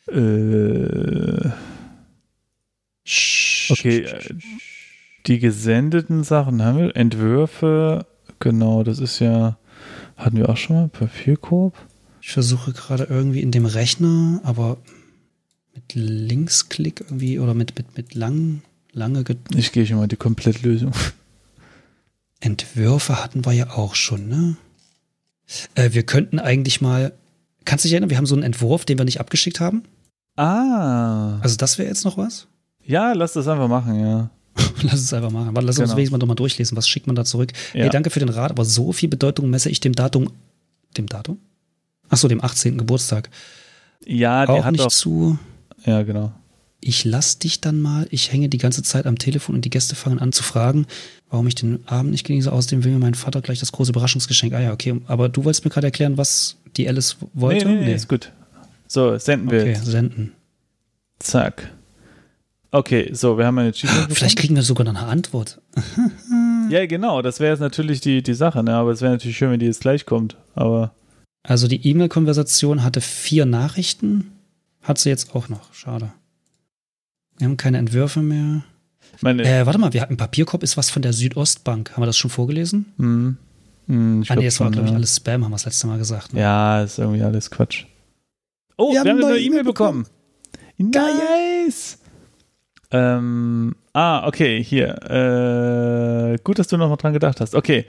[0.08, 1.50] Äh.
[3.70, 4.34] Okay, äh,
[5.26, 6.96] die gesendeten Sachen haben wir.
[6.96, 8.06] Entwürfe,
[8.40, 9.58] genau, das ist ja,
[10.16, 11.74] hatten wir auch schon mal, Papierkorb.
[12.20, 14.78] Ich versuche gerade irgendwie in dem Rechner, aber
[15.74, 19.24] mit Linksklick irgendwie oder mit, mit, mit lang, lange.
[19.54, 20.92] Ich gehe schon mal die Komplettlösung.
[22.40, 24.56] Entwürfe hatten wir ja auch schon, ne?
[25.74, 27.12] Äh, wir könnten eigentlich mal,
[27.64, 29.84] kannst du dich erinnern, wir haben so einen Entwurf, den wir nicht abgeschickt haben?
[30.36, 31.38] Ah.
[31.40, 32.46] Also das wäre jetzt noch was?
[32.82, 34.30] Ja, lass das einfach machen, ja.
[34.90, 35.54] lass es einfach machen.
[35.54, 35.88] Warte, lass genau.
[35.88, 36.76] uns wenigstens mal nochmal durchlesen.
[36.76, 37.52] Was schickt man da zurück?
[37.72, 37.82] Ja.
[37.82, 40.30] Hey, danke für den Rat, aber so viel Bedeutung messe ich dem Datum.
[40.96, 41.38] Dem Datum?
[42.08, 42.78] Achso, dem 18.
[42.78, 43.30] Geburtstag.
[44.06, 45.38] Ja, der auch hat nicht zu.
[45.84, 46.32] Ja, genau.
[46.80, 48.06] Ich lass dich dann mal.
[48.10, 50.86] Ich hänge die ganze Zeit am Telefon und die Gäste fangen an zu fragen,
[51.30, 52.52] warum ich den Abend nicht genieße.
[52.52, 54.52] Außerdem will mir mein Vater gleich das große Überraschungsgeschenk.
[54.52, 55.00] Ah ja, okay.
[55.06, 57.66] Aber du wolltest mir gerade erklären, was die Alice wollte?
[57.66, 58.32] Nee, nee, nee, ist gut.
[58.86, 59.62] So, senden wir.
[59.62, 60.32] Okay, senden.
[61.18, 61.72] Zack.
[62.74, 63.88] Okay, so, wir haben eine Cheat.
[64.10, 65.60] Vielleicht kriegen wir sogar noch eine Antwort.
[66.70, 68.74] ja, genau, das wäre jetzt natürlich die, die Sache, ne?
[68.74, 70.36] aber es wäre natürlich schön, wenn die jetzt gleich kommt.
[70.56, 70.92] Aber.
[71.44, 74.32] Also die E-Mail-Konversation hatte vier Nachrichten.
[74.82, 75.72] Hat sie jetzt auch noch.
[75.72, 76.10] Schade.
[77.38, 78.64] Wir haben keine Entwürfe mehr.
[79.20, 81.92] Meine, äh, warte mal, wir hatten Papierkorb, ist was von der Südostbank.
[81.92, 82.86] Haben wir das schon vorgelesen?
[82.96, 83.36] Mhm.
[83.86, 86.32] Mhm, ah, nee, es war, glaube ich, alles Spam, haben wir das letzte Mal gesagt.
[86.32, 86.40] Ne?
[86.40, 87.84] Ja, ist irgendwie alles Quatsch.
[88.76, 90.08] Oh, wir, wir haben, eine E-Mail bekommen.
[90.76, 91.06] bekommen.
[91.68, 91.98] Nice!
[92.90, 95.02] Ähm, ah, okay, hier.
[95.10, 97.54] Äh, gut, dass du noch mal dran gedacht hast.
[97.54, 97.86] Okay,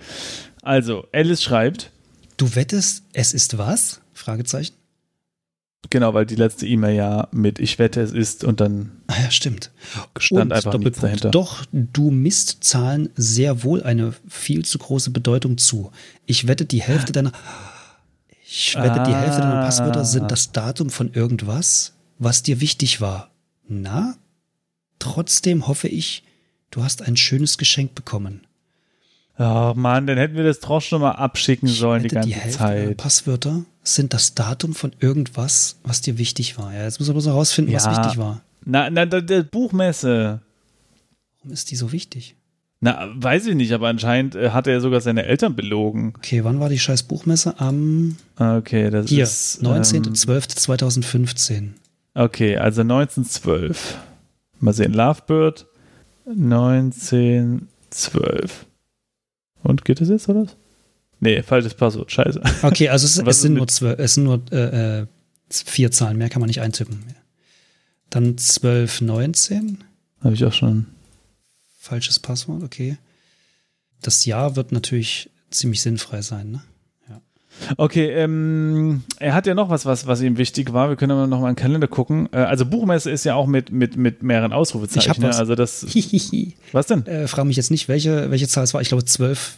[0.62, 1.92] also Alice schreibt.
[2.38, 4.02] Du wettest, es ist was?
[4.14, 4.74] Fragezeichen.
[5.90, 8.92] Genau, weil die letzte E-Mail ja mit Ich wette, es ist und dann.
[9.08, 9.72] Ah ja, stimmt.
[10.18, 11.30] Stand und einfach nichts dahinter.
[11.30, 15.92] Doch, du misst Zahlen sehr wohl eine viel zu große Bedeutung zu.
[16.26, 17.32] Ich wette, die Hälfte deiner.
[18.48, 19.04] Ich wette, ah.
[19.04, 23.32] die Hälfte deiner Passwörter sind das Datum von irgendwas, was dir wichtig war.
[23.68, 24.16] Na,
[25.00, 26.24] Trotzdem hoffe ich,
[26.72, 28.42] du hast ein schönes Geschenk bekommen.
[29.38, 32.58] Oh Mann, dann hätten wir das doch schon mal abschicken sollen die ganze die Hälfte
[32.58, 32.98] Zeit.
[32.98, 36.74] Passwörter sind das Datum von irgendwas, was dir wichtig war.
[36.74, 37.78] Ja, jetzt müssen wir bloß herausfinden, ja.
[37.78, 38.42] was wichtig war.
[38.64, 40.40] Na, na, der Buchmesse.
[41.40, 42.36] Warum ist die so wichtig?
[42.80, 46.14] Na, weiß ich nicht, aber anscheinend äh, hat er sogar seine Eltern belogen.
[46.18, 47.60] Okay, wann war die scheiß Buchmesse?
[47.60, 51.54] Am Okay, das hier, ist 19.12.2015.
[51.54, 51.74] Ähm,
[52.14, 53.98] okay, also 1912.
[54.60, 55.66] Mal sehen, Lovebird
[56.28, 58.66] 1912.
[59.64, 60.48] Und geht es jetzt, oder?
[61.20, 62.42] Nee, falsches Passwort, scheiße.
[62.62, 65.08] Okay, also es, es sind nur zwölf, es sind nur äh, äh,
[65.50, 67.04] vier Zahlen, mehr kann man nicht eintippen.
[68.10, 69.84] Dann 1219.
[70.22, 70.88] Habe ich auch schon.
[71.80, 72.98] Falsches Passwort, okay.
[74.02, 76.62] Das Jahr wird natürlich ziemlich sinnfrei sein, ne?
[77.78, 80.90] Okay, ähm, er hat ja noch was, was, was ihm wichtig war.
[80.90, 82.30] Wir können aber noch mal in den Kalender gucken.
[82.32, 85.02] Äh, also Buchmesse ist ja auch mit, mit, mit mehreren Ausrufezeichen.
[85.02, 85.30] Ich hab ne?
[85.30, 85.40] was.
[85.40, 85.86] Also das.
[86.72, 87.06] was denn?
[87.06, 88.82] Äh, frage mich jetzt nicht, welche, welche Zahl es war.
[88.82, 89.58] Ich glaube 12,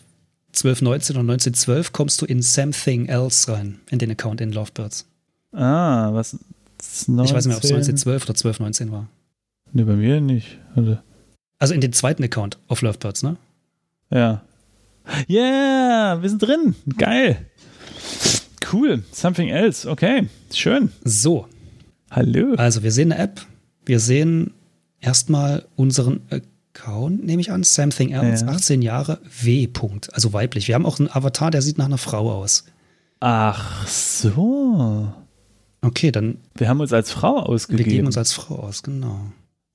[0.53, 4.51] 12, 19 oder 19, 12 kommst du in Something Else rein, in den Account in
[4.51, 5.05] Lovebirds.
[5.53, 6.37] Ah, was?
[7.07, 7.25] 19?
[7.25, 9.07] Ich weiß nicht mehr, ob es 19, 12 oder 12, 19 war.
[9.73, 10.59] Nee, bei mir nicht.
[10.75, 10.97] Also,
[11.59, 13.37] Also in den zweiten Account auf Lovebirds, ne?
[14.11, 14.41] ja.
[15.29, 16.75] Yeah, wir sind drin.
[16.97, 17.45] Geil.
[18.71, 19.03] Cool.
[19.11, 19.89] Something else.
[19.89, 20.27] Okay.
[20.53, 20.91] Schön.
[21.03, 21.47] So,
[22.11, 22.53] Hallo.
[22.57, 23.41] also wir sehen eine App.
[23.85, 24.51] Wir sehen
[24.99, 27.63] erstmal unseren Account, nehme ich an.
[27.63, 28.51] Something Else, Ja.
[28.51, 29.67] 18 Jahre, W.
[29.67, 30.67] -Punkt, also weiblich.
[30.67, 32.65] Wir haben auch einen Avatar, der sieht nach einer Frau aus.
[33.19, 35.11] Ach so.
[35.81, 37.89] Okay, dann Wir haben uns als Frau wir ausgegeben.
[37.89, 39.31] geben uns als Frau aus, genau.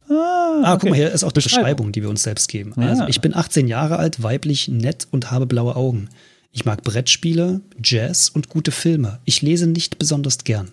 [0.09, 0.78] ah, Ah, okay.
[0.83, 1.92] guck mal, hier ist auch die Beschreibung.
[1.92, 2.74] Die wir uns selbst geben.
[2.76, 2.88] Ja.
[2.88, 6.09] Also, ich bin 18 Jahre alt, weiblich, nett und habe blaue Augen.
[6.52, 9.20] Ich mag Brettspiele, Jazz und gute Filme.
[9.24, 10.70] Ich lese nicht besonders gern.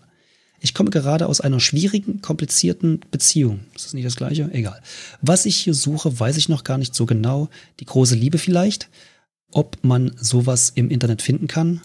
[0.59, 3.61] Ich komme gerade aus einer schwierigen, komplizierten Beziehung.
[3.73, 4.49] Ist das nicht das Gleiche?
[4.51, 4.81] Egal.
[5.21, 7.47] Was ich hier suche, weiß ich noch gar nicht so genau.
[7.79, 8.89] Die große Liebe vielleicht?
[9.51, 11.79] Ob man sowas im Internet finden kann?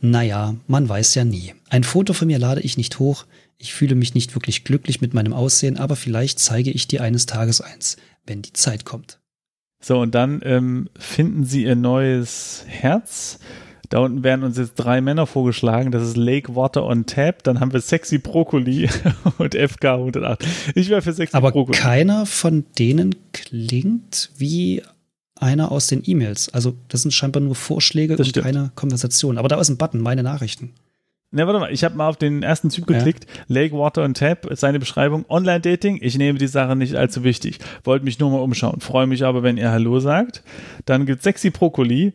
[0.00, 1.54] Naja, man weiß ja nie.
[1.68, 3.24] Ein Foto von mir lade ich nicht hoch.
[3.56, 7.26] Ich fühle mich nicht wirklich glücklich mit meinem Aussehen, aber vielleicht zeige ich dir eines
[7.26, 7.96] Tages eins,
[8.26, 9.20] wenn die Zeit kommt.
[9.80, 13.38] So, und dann ähm, finden sie ihr neues Herz.
[13.90, 15.90] Da unten werden uns jetzt drei Männer vorgeschlagen.
[15.92, 17.42] Das ist Lake Water on Tap.
[17.44, 18.88] Dann haben wir Sexy Brokkoli
[19.38, 20.44] und FK 108.
[20.74, 21.78] Ich wäre für Sexy Aber Brokkoli.
[21.78, 24.82] keiner von denen klingt wie
[25.36, 26.52] einer aus den E-Mails.
[26.52, 28.44] Also das sind scheinbar nur Vorschläge Das und stimmt.
[28.44, 29.38] keine Konversation.
[29.38, 30.72] Aber da ist ein Button, meine Nachrichten.
[31.30, 32.96] Ne, warte mal, ich habe mal auf den ersten Typ Ja.
[32.96, 33.26] geklickt.
[33.48, 35.26] Lake Water on Tap, seine Beschreibung.
[35.28, 37.58] Online-Dating, ich nehme die Sache nicht allzu wichtig.
[37.84, 38.80] Wollte mich nur mal umschauen.
[38.80, 40.42] Freue mich aber, wenn ihr Hallo sagt.
[40.86, 42.14] Dann gibt Sexy Brokkoli.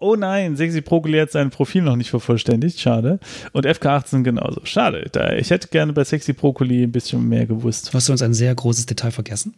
[0.00, 2.80] Oh nein, Sexy Brokkoli hat sein Profil noch nicht vervollständigt.
[2.80, 3.20] Schade.
[3.52, 4.62] Und FK18 genauso.
[4.64, 5.06] Schade.
[5.12, 7.88] Da, ich hätte gerne bei Sexy Brokkoli ein bisschen mehr gewusst.
[7.90, 9.54] Du hast uns ein sehr großes Detail vergessen.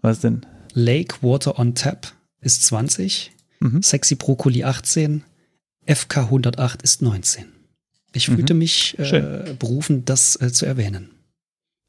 [0.00, 0.46] Was denn?
[0.74, 3.82] Lake Water on Tap ist 20, Mhm.
[3.82, 5.22] Sexy Brokkoli 18,
[5.86, 7.44] FK 108 ist 19.
[8.14, 8.36] Ich Mhm.
[8.36, 11.10] fühlte mich äh, berufen, das äh, zu erwähnen.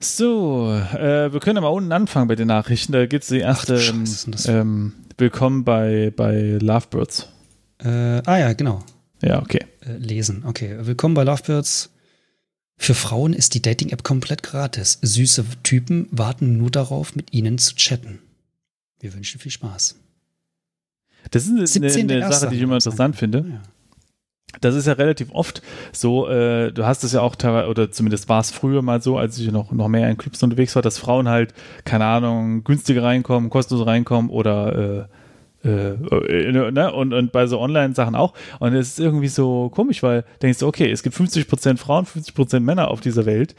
[0.02, 2.92] So, äh, wir können mal unten anfangen bei den Nachrichten.
[2.92, 7.30] Da gibt es die Ach erste Scheiße, ähm, ähm, Willkommen bei, bei Lovebirds.
[7.80, 8.84] Äh, ah ja, genau.
[9.22, 9.66] Ja, okay.
[9.86, 10.44] Äh, lesen.
[10.46, 11.92] Okay, willkommen bei Lovebirds.
[12.76, 15.00] Für Frauen ist die Dating-App komplett gratis.
[15.02, 18.20] Süße Typen warten nur darauf, mit ihnen zu chatten.
[19.00, 19.96] Wir wünschen viel Spaß.
[21.32, 22.12] Das ist eine, eine, 17.
[22.12, 23.46] eine Sache, die ich immer interessant finde.
[23.48, 23.62] Ja.
[24.62, 25.62] Das ist ja relativ oft
[25.92, 29.18] so, äh, du hast es ja auch teilweise, oder zumindest war es früher mal so,
[29.18, 31.54] als ich noch, noch mehr in Clubs unterwegs war, dass Frauen halt,
[31.86, 35.08] keine Ahnung, günstiger reinkommen, kostenlos reinkommen oder
[35.64, 36.92] äh, äh, äh, ne?
[36.94, 38.34] und, und bei so Online-Sachen auch.
[38.60, 42.60] Und es ist irgendwie so komisch, weil denkst du, okay, es gibt 50% Frauen, 50%
[42.60, 43.56] Männer auf dieser Welt.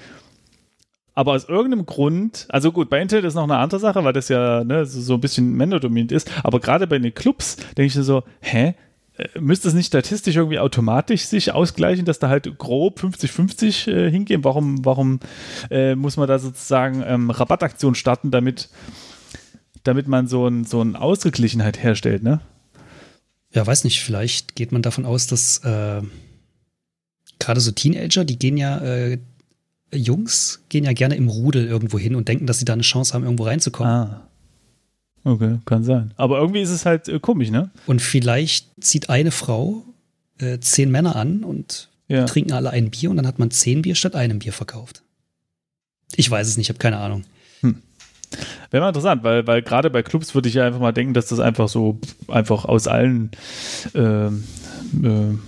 [1.15, 4.29] Aber aus irgendeinem Grund, also gut, bei Internet ist noch eine andere Sache, weil das
[4.29, 7.95] ja ne, so, so ein bisschen männerdominiert ist, aber gerade bei den Clubs denke ich
[7.95, 8.75] so, hä?
[9.39, 14.43] Müsste es nicht statistisch irgendwie automatisch sich ausgleichen, dass da halt grob 50-50 äh, hingehen?
[14.43, 15.21] Warum, warum
[15.71, 18.71] äh, muss man da sozusagen ähm, Rabattaktionen starten, damit,
[19.85, 22.41] damit man so ein, so eine Ausgeglichenheit herstellt, ne?
[23.55, 26.03] ja, weiß nicht, vielleicht geht man davon aus, dass äh,
[27.39, 29.19] gerade so Teenager, die gehen ja, äh,
[29.93, 33.15] Jungs gehen ja gerne im Rudel irgendwo hin und denken, dass sie da eine Chance
[33.15, 33.93] haben, irgendwo reinzukommen.
[33.93, 34.29] Ah.
[35.25, 36.13] Okay, kann sein.
[36.17, 37.71] Aber irgendwie ist es halt äh, komisch, ne?
[37.87, 39.83] Und vielleicht zieht eine Frau
[40.39, 42.25] äh, zehn Männer an und Ja.
[42.27, 45.03] trinken alle ein Bier und dann hat man zehn Bier statt einem Bier verkauft.
[46.17, 47.25] Ich weiß es nicht, ich habe keine Ahnung.
[48.71, 51.27] Wäre mal interessant, weil, weil gerade bei Clubs würde ich ja einfach mal denken, dass
[51.27, 53.31] das einfach so einfach aus allen
[53.95, 54.43] ähm,
[55.03, 55.39] äh,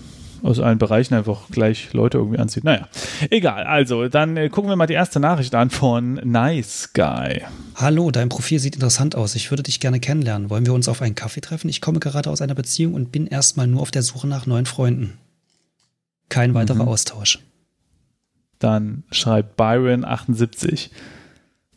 [0.42, 2.64] aus allen Bereichen einfach gleich Leute irgendwie anzieht.
[2.64, 2.88] Naja,
[3.31, 3.64] egal.
[3.64, 7.42] Also, dann äh, gucken wir mal die erste Nachricht an von Nice Guy.
[7.75, 9.35] Hallo, dein Profil sieht interessant aus.
[9.35, 10.51] Ich würde dich gerne kennenlernen.
[10.51, 11.68] Wollen wir uns auf einen Kaffee treffen?
[11.68, 14.66] Ich komme gerade aus einer Beziehung und bin erstmal nur auf der Suche nach neuen
[14.66, 15.18] Freunden.
[16.29, 16.88] Kein weiterer Mhm.
[16.88, 17.38] Austausch.
[18.59, 20.90] Dann schreibt Byron78.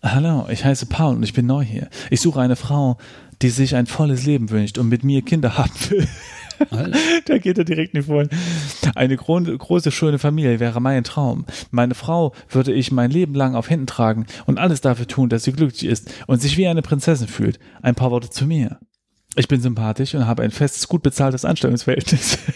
[0.02, 1.90] Hallo, ich heiße Paul und ich bin neu hier.
[2.10, 2.98] Ich suche eine Frau,
[3.42, 6.08] die sich ein volles Leben wünscht und mit mir Kinder haben will.
[7.26, 8.26] Da geht er direkt nicht vor.
[8.96, 11.46] Eine gro große, schöne Familie wäre mein Traum.
[11.72, 15.44] Meine Frau würde ich mein Leben lang auf Händen tragen und alles dafür tun, dass
[15.44, 17.60] sie glücklich ist und sich wie eine Prinzessin fühlt.
[17.82, 18.80] Ein paar Worte zu mir.
[19.36, 22.38] Ich bin sympathisch und habe ein festes, gut bezahltes Anstellungsverhältnis.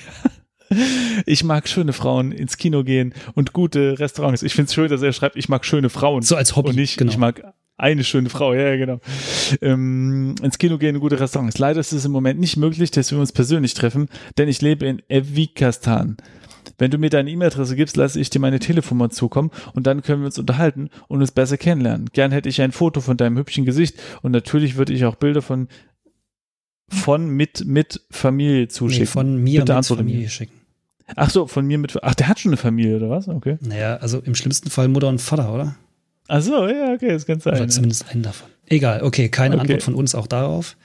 [1.28, 4.42] Ich mag schöne Frauen ins Kino gehen und gute Restaurants.
[4.42, 6.24] Ich finde es schön, dass er schreibt, ich mag schöne Frauen.
[6.24, 7.12] So als Hobby, Und nicht, genau.
[7.12, 9.00] ich mag, Eine schöne Frau, ja, ja genau.
[9.62, 11.58] Ähm, ins Kino gehen, gute Restaurants.
[11.58, 14.86] Leider ist es im Moment nicht möglich, dass wir uns persönlich treffen, denn ich lebe
[14.86, 16.18] in Evikastan.
[16.78, 20.22] Wenn du mir deine E-Mail-Adresse gibst, lasse ich dir meine Telefonnummer zukommen und dann können
[20.22, 22.10] wir uns unterhalten und uns besser kennenlernen.
[22.14, 25.42] Gern hätte ich ein Foto von deinem hübschen Gesicht und natürlich würde ich auch Bilder
[25.42, 25.68] von
[26.90, 29.04] von mit mit Familie zuschicken.
[29.04, 30.30] Nee, von mir Bitte mit Familie mir.
[30.30, 30.54] schicken.
[31.16, 32.02] Ach so, von mir mit.
[32.04, 33.28] Ach, der hat schon eine Familie oder was?
[33.28, 33.58] Okay.
[33.62, 35.76] Naja, also im schlimmsten Fall Mutter und Vater, oder?
[36.28, 37.56] Ach so, ja, okay, das kann sein.
[37.56, 38.50] Oder zumindest einen davon.
[38.68, 39.62] Egal, okay, keine okay.
[39.62, 40.78] Antwort von uns auch darauf.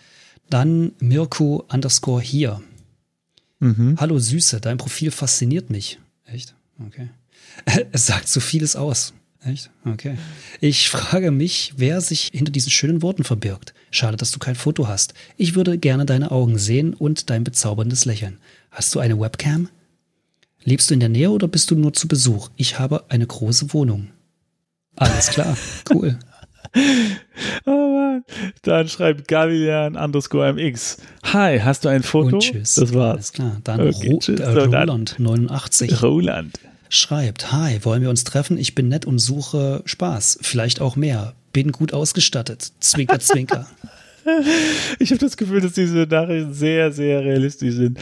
[0.51, 2.61] Dann Mirko underscore hier.
[3.61, 3.97] Mhm.
[3.99, 5.99] Hallo Süße, dein Profil fasziniert mich.
[6.27, 6.55] Echt?
[6.87, 7.09] Okay.
[7.93, 9.15] Es sagt so vieles aus.
[9.45, 9.71] Echt?
[9.85, 10.17] Okay.
[10.61, 13.75] Ich frage mich, wer sich hinter diesen schönen Worten verbirgt.
[13.91, 15.15] Schade, dass du kein Foto hast.
[15.37, 18.39] Ich würde gerne deine Augen sehen und dein bezauberndes Lächeln.
[18.71, 19.69] Hast du eine Webcam?
[20.65, 22.51] Lebst du in der Nähe oder bist du nur zu Besuch?
[22.57, 24.09] Ich habe eine große Wohnung.
[24.99, 25.57] Alles klar,
[25.91, 26.19] cool.
[27.67, 28.25] oh Mann.
[28.63, 30.99] Dann schreibt Galian underscore MX.
[31.33, 32.37] Hi, hast du ein Foto?
[32.37, 32.75] Und tschüss.
[32.75, 33.15] Das war's.
[33.15, 33.57] Alles klar.
[33.65, 34.41] Dann okay, Ro tschüss.
[34.41, 36.03] Äh, Roland 89.
[36.03, 36.61] Roland.
[36.91, 38.57] Schreibt, hi, wollen wir uns treffen?
[38.57, 40.39] Ich bin nett und suche Spaß.
[40.43, 41.35] Vielleicht auch mehr.
[41.53, 42.73] Bin gut ausgestattet.
[42.81, 43.67] Zwinker, zwinker.
[44.99, 47.99] Ich habe das Gefühl, dass diese Nachrichten sehr, sehr realistisch sind.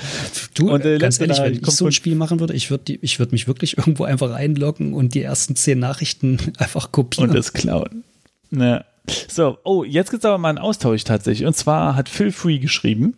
[0.54, 3.32] Du, und, äh, ganz ehrlich, wenn ich so ein Spiel machen würde, ich würde würd
[3.32, 7.30] mich wirklich irgendwo einfach einloggen und die ersten zehn Nachrichten einfach kopieren.
[7.30, 8.04] Und das klauen.
[8.50, 8.84] Ja.
[9.28, 11.46] So, oh, jetzt gibt es aber mal einen Austausch tatsächlich.
[11.46, 13.14] Und zwar hat Phil Free geschrieben.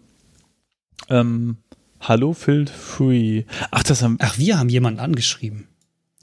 [1.09, 1.57] Ähm,
[2.01, 3.45] Hallo Phil Free.
[3.71, 4.19] Ach, das haben.
[4.21, 5.67] Ach, wir haben jemanden angeschrieben.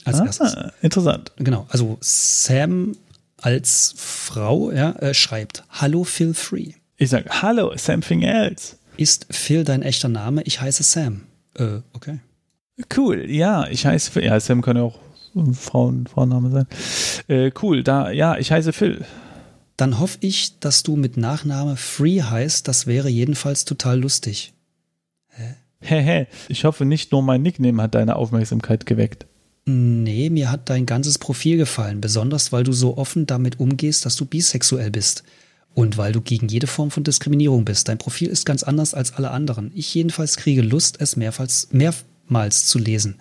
[0.04, 0.56] Als ah, erstes.
[0.82, 1.32] Interessant.
[1.36, 1.66] Genau.
[1.68, 2.96] Also Sam
[3.46, 6.72] als Frau ja, äh, schreibt, Hallo Phil Free.
[6.96, 8.74] Ich sage, Hallo, something else.
[8.96, 10.42] Ist Phil dein echter Name?
[10.42, 11.22] Ich heiße Sam.
[11.54, 12.18] Äh, okay.
[12.96, 14.24] Cool, ja, ich heiße Phil.
[14.24, 14.98] Ja, Sam kann ja auch
[15.36, 16.66] ein Frauen, Frauenname sein.
[17.28, 19.04] Äh, cool, da, ja, ich heiße Phil.
[19.76, 22.66] Dann hoffe ich, dass du mit Nachname Free heißt.
[22.66, 24.54] Das wäre jedenfalls total lustig.
[25.28, 25.54] Hä?
[25.82, 26.26] Hä, hä.
[26.48, 29.26] Ich hoffe, nicht nur mein Nickname hat deine Aufmerksamkeit geweckt.
[29.68, 34.14] Nee, mir hat dein ganzes Profil gefallen, besonders weil du so offen damit umgehst, dass
[34.14, 35.24] du bisexuell bist.
[35.74, 37.88] Und weil du gegen jede Form von Diskriminierung bist.
[37.88, 39.72] Dein Profil ist ganz anders als alle anderen.
[39.74, 43.16] Ich jedenfalls kriege Lust, es mehrmals, mehrmals zu lesen.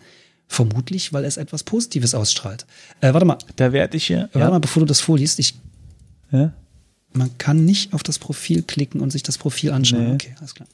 [0.48, 2.66] Vermutlich, weil es etwas Positives ausstrahlt.
[3.02, 3.40] Äh, warte mal.
[3.56, 4.30] Da werde ich hier.
[4.32, 4.50] Warte ja.
[4.52, 5.40] mal, bevor du das vorliest.
[5.40, 5.56] Ich,
[6.32, 6.54] ja?
[7.12, 10.10] Man kann nicht auf das Profil klicken und sich das Profil anschauen.
[10.10, 10.14] Nee.
[10.14, 10.68] Okay, alles klar.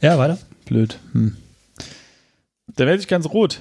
[0.00, 0.38] Ja, weiter.
[0.64, 0.98] Blöd.
[1.12, 1.36] Hm.
[2.74, 3.60] Da werde ich ganz rot.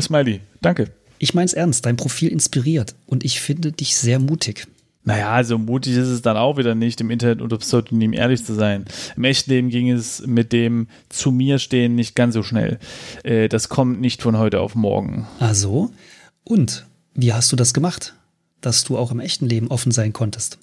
[0.00, 0.90] Smiley, danke.
[1.18, 4.66] Ich mein's ernst, dein Profil inspiriert und ich finde dich sehr mutig.
[5.04, 8.54] Naja, so mutig ist es dann auch wieder nicht, im Internet unter Pseudonym ehrlich zu
[8.54, 8.84] sein.
[9.16, 12.78] Im echten Leben ging es mit dem zu mir stehen nicht ganz so schnell.
[13.24, 15.26] Äh, das kommt nicht von heute auf morgen.
[15.40, 15.90] Ah so?
[16.44, 18.14] Und wie hast du das gemacht,
[18.60, 20.58] dass du auch im echten Leben offen sein konntest?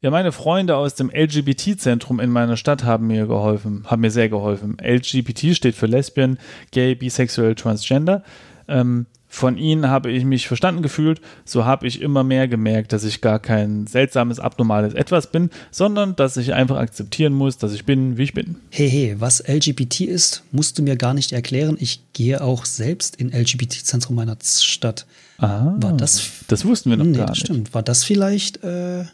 [0.00, 4.28] Ja, meine Freunde aus dem LGBT-Zentrum in meiner Stadt haben mir geholfen, haben mir sehr
[4.28, 4.76] geholfen.
[4.80, 6.38] LGBT steht für Lesbian,
[6.70, 8.22] Gay, Bisexuell, Transgender.
[8.68, 13.04] Ähm, von ihnen habe ich mich verstanden gefühlt, so habe ich immer mehr gemerkt, dass
[13.04, 17.84] ich gar kein seltsames, abnormales Etwas bin, sondern dass ich einfach akzeptieren muss, dass ich
[17.84, 18.56] bin, wie ich bin.
[18.70, 21.76] Hey, hey, was LGBT ist, musst du mir gar nicht erklären.
[21.78, 25.06] Ich gehe auch selbst in LGBT-Zentrum meiner Stadt.
[25.36, 27.44] Ah, war das, das wussten wir noch nee, gar nicht.
[27.44, 27.74] Stimmt.
[27.74, 29.04] War das vielleicht äh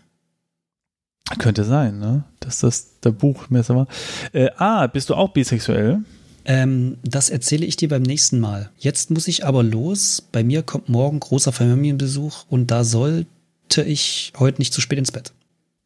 [1.39, 2.25] könnte sein, ne?
[2.41, 3.87] Dass das der Buchmesser war.
[4.33, 6.01] Äh, ah, bist du auch bisexuell?
[6.45, 8.71] Ähm, das erzähle ich dir beim nächsten Mal.
[8.79, 10.23] Jetzt muss ich aber los.
[10.33, 13.27] Bei mir kommt morgen großer Familienbesuch und da sollte
[13.85, 15.33] ich heute nicht zu spät ins Bett.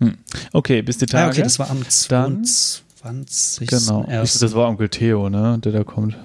[0.01, 0.18] Hm.
[0.53, 1.25] Okay, bis die Tage.
[1.25, 3.68] Ah, okay, das war am 22.
[3.68, 4.05] Genau.
[4.05, 6.16] Ich, das war Onkel Theo, ne, der da kommt.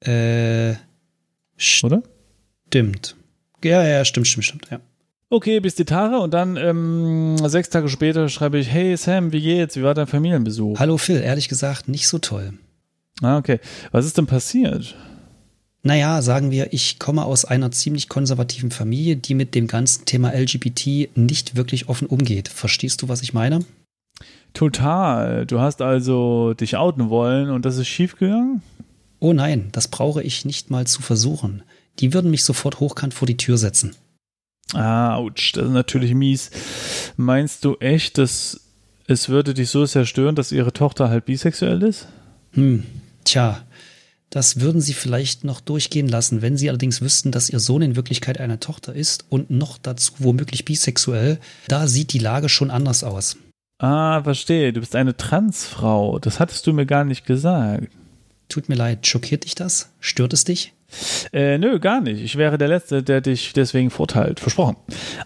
[0.00, 0.74] Äh,
[1.82, 2.02] Oder?
[2.66, 3.16] Stimmt.
[3.62, 4.80] Ja, ja, stimmt, stimmt, stimmt, ja.
[5.30, 9.40] Okay, bis die Tage und dann ähm, sechs Tage später schreibe ich, hey Sam, wie
[9.40, 9.76] geht's?
[9.76, 10.78] Wie war dein Familienbesuch?
[10.78, 12.52] Hallo Phil, ehrlich gesagt, nicht so toll.
[13.22, 13.60] Ah, okay.
[13.92, 14.94] Was ist denn passiert?
[15.84, 20.32] Naja, sagen wir, ich komme aus einer ziemlich konservativen Familie, die mit dem ganzen Thema
[20.32, 22.48] LGBT nicht wirklich offen umgeht.
[22.48, 23.64] Verstehst du, was ich meine?
[24.54, 25.46] Total.
[25.46, 28.62] Du hast also dich outen wollen und das ist schiefgegangen?
[29.18, 31.62] Oh nein, das brauche ich nicht mal zu versuchen.
[31.98, 33.94] Die würden mich sofort hochkant vor die Tür setzen.
[34.74, 36.50] Ah, ouch, das ist natürlich mies.
[37.16, 38.60] Meinst du echt, dass
[39.06, 42.08] es würde dich so sehr stören, dass ihre Tochter halt bisexuell ist?
[42.52, 42.84] Hm,
[43.24, 43.64] Tja,
[44.30, 47.96] das würden sie vielleicht noch durchgehen lassen, wenn sie allerdings wüssten, dass ihr Sohn in
[47.96, 51.38] Wirklichkeit eine Tochter ist und noch dazu womöglich bisexuell.
[51.68, 53.36] Da sieht die Lage schon anders aus.
[53.78, 54.72] Ah, verstehe.
[54.72, 56.18] Du bist eine Transfrau.
[56.18, 57.88] Das hattest du mir gar nicht gesagt.
[58.48, 59.06] Tut mir leid.
[59.06, 59.90] Schockiert dich das?
[60.00, 60.72] Stört es dich?
[61.32, 62.22] Äh, nö, gar nicht.
[62.22, 64.40] Ich wäre der Letzte, der dich deswegen vorteilt.
[64.40, 64.76] Versprochen.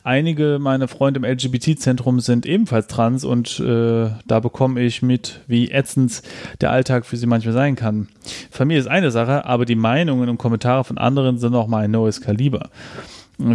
[0.05, 5.71] Einige meiner Freunde im LGBT-Zentrum sind ebenfalls trans und äh, da bekomme ich mit, wie
[5.71, 6.23] ätzend
[6.61, 8.09] der Alltag für sie manchmal sein kann.
[8.51, 11.91] Familie ist eine Sache, aber die Meinungen und Kommentare von anderen sind auch mal ein
[11.91, 12.71] neues Kaliber.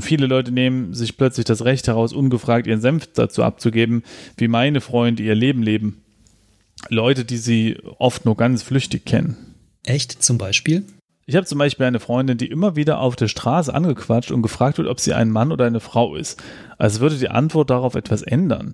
[0.02, 4.04] Viele Leute nehmen sich plötzlich das Recht heraus, ungefragt ihren Senf dazu abzugeben,
[4.38, 6.04] wie meine Freunde ihr Leben leben.
[6.90, 9.56] Leute, die sie oft nur ganz flüchtig kennen.
[9.84, 10.86] Echt zum Beispiel?
[11.32, 14.78] Ich habe zum Beispiel eine Freundin, die immer wieder auf der Straße angequatscht und gefragt
[14.78, 16.38] wird, ob sie ein Mann oder eine Frau ist.
[16.78, 18.74] Als würde die Antwort darauf etwas ändern.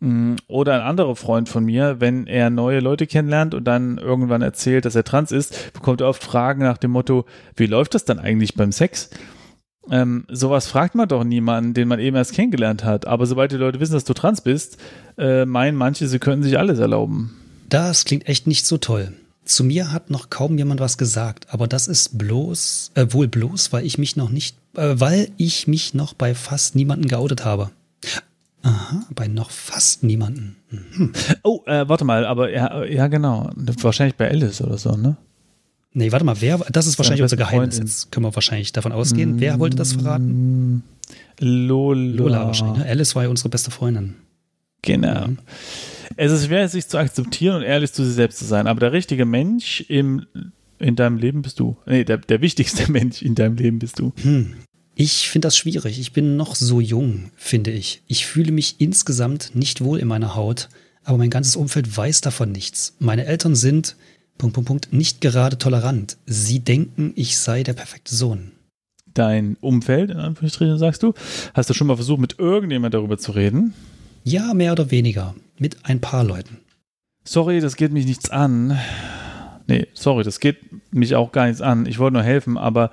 [0.00, 4.42] Mm, oder ein anderer Freund von mir, wenn er neue Leute kennenlernt und dann irgendwann
[4.42, 7.24] erzählt, dass er trans ist, bekommt er oft Fragen nach dem Motto,
[7.56, 9.08] wie läuft das dann eigentlich beim Sex?
[9.90, 13.06] Ähm, sowas fragt man doch niemanden, den man eben erst kennengelernt hat.
[13.06, 14.76] Aber sobald die Leute wissen, dass du trans bist,
[15.16, 17.34] äh, meinen manche, sie können sich alles erlauben.
[17.70, 19.14] Das klingt echt nicht so toll.
[19.48, 23.72] Zu mir hat noch kaum jemand was gesagt, aber das ist bloß, äh, wohl bloß,
[23.72, 27.70] weil ich mich noch nicht, äh, weil ich mich noch bei fast niemanden geoutet habe.
[28.60, 30.56] Aha, bei noch fast niemanden.
[30.70, 31.12] Mhm.
[31.44, 33.48] Oh, äh, warte mal, aber ja, ja, genau.
[33.56, 35.16] Wahrscheinlich bei Alice oder so, ne?
[35.94, 37.76] Nee, warte mal, wer, das ist wahrscheinlich unser Geheimnis.
[37.76, 37.86] Freundin.
[37.86, 39.36] Jetzt können wir wahrscheinlich davon ausgehen.
[39.36, 40.82] Mm, wer wollte das verraten?
[41.40, 42.16] Lola.
[42.16, 42.84] Lola wahrscheinlich.
[42.84, 42.90] Ne?
[42.90, 44.16] Alice war ja unsere beste Freundin.
[44.82, 45.28] Genau.
[45.28, 45.38] Mhm.
[46.16, 48.92] Es ist schwer, sich zu akzeptieren und ehrlich zu sich selbst zu sein, aber der
[48.92, 50.26] richtige Mensch im,
[50.78, 51.76] in deinem Leben bist du.
[51.86, 54.12] Nee, der, der wichtigste Mensch in deinem Leben bist du.
[54.22, 54.54] Hm.
[54.94, 56.00] Ich finde das schwierig.
[56.00, 58.02] Ich bin noch so jung, finde ich.
[58.08, 60.68] Ich fühle mich insgesamt nicht wohl in meiner Haut,
[61.04, 62.96] aber mein ganzes Umfeld weiß davon nichts.
[62.98, 63.94] Meine Eltern sind,
[64.38, 66.16] Punkt, Punkt, Punkt, nicht gerade tolerant.
[66.26, 68.52] Sie denken, ich sei der perfekte Sohn.
[69.14, 71.14] Dein Umfeld, in Anführungsstrichen, sagst du,
[71.54, 73.74] hast du schon mal versucht, mit irgendjemand darüber zu reden?
[74.24, 75.34] Ja, mehr oder weniger.
[75.58, 76.58] Mit ein paar Leuten.
[77.24, 78.78] Sorry, das geht mich nichts an.
[79.66, 80.58] Nee, sorry, das geht
[80.92, 81.84] mich auch gar nichts an.
[81.86, 82.90] Ich wollte nur helfen, aber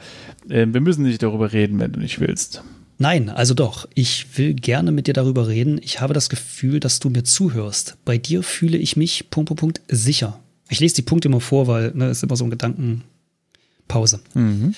[0.50, 2.64] äh, wir müssen nicht darüber reden, wenn du nicht willst.
[2.98, 3.88] Nein, also doch.
[3.94, 5.80] Ich will gerne mit dir darüber reden.
[5.82, 7.98] Ich habe das Gefühl, dass du mir zuhörst.
[8.06, 10.40] Bei dir fühle ich mich, Punkt, Punkt, Punkt, sicher.
[10.70, 14.22] Ich lese die Punkte immer vor, weil ne, ist immer so ein Gedankenpause.
[14.34, 14.76] Mhm.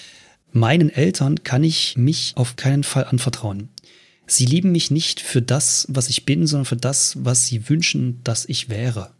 [0.51, 3.69] Meinen Eltern kann ich mich auf keinen Fall anvertrauen.
[4.27, 8.19] Sie lieben mich nicht für das, was ich bin, sondern für das, was sie wünschen,
[8.23, 9.11] dass ich wäre.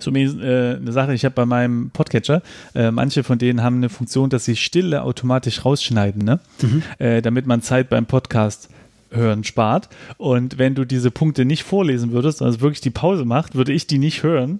[0.00, 2.42] So äh, eine Sache, ich habe bei meinem Podcatcher,
[2.74, 6.40] äh, manche von denen haben eine Funktion, dass sie Stille automatisch rausschneiden, ne?
[6.60, 6.82] Mhm.
[6.98, 8.68] Äh, damit man Zeit beim Podcast
[9.10, 9.88] hören spart.
[10.16, 13.86] Und wenn du diese Punkte nicht vorlesen würdest, sondern wirklich die Pause macht, würde ich
[13.86, 14.58] die nicht hören,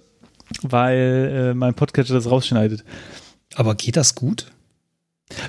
[0.61, 2.85] weil äh, mein Podcatcher das rausschneidet.
[3.55, 4.47] Aber geht das gut?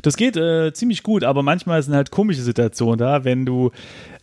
[0.03, 3.71] Das geht äh, ziemlich gut, aber manchmal sind halt komische Situationen da, wenn du,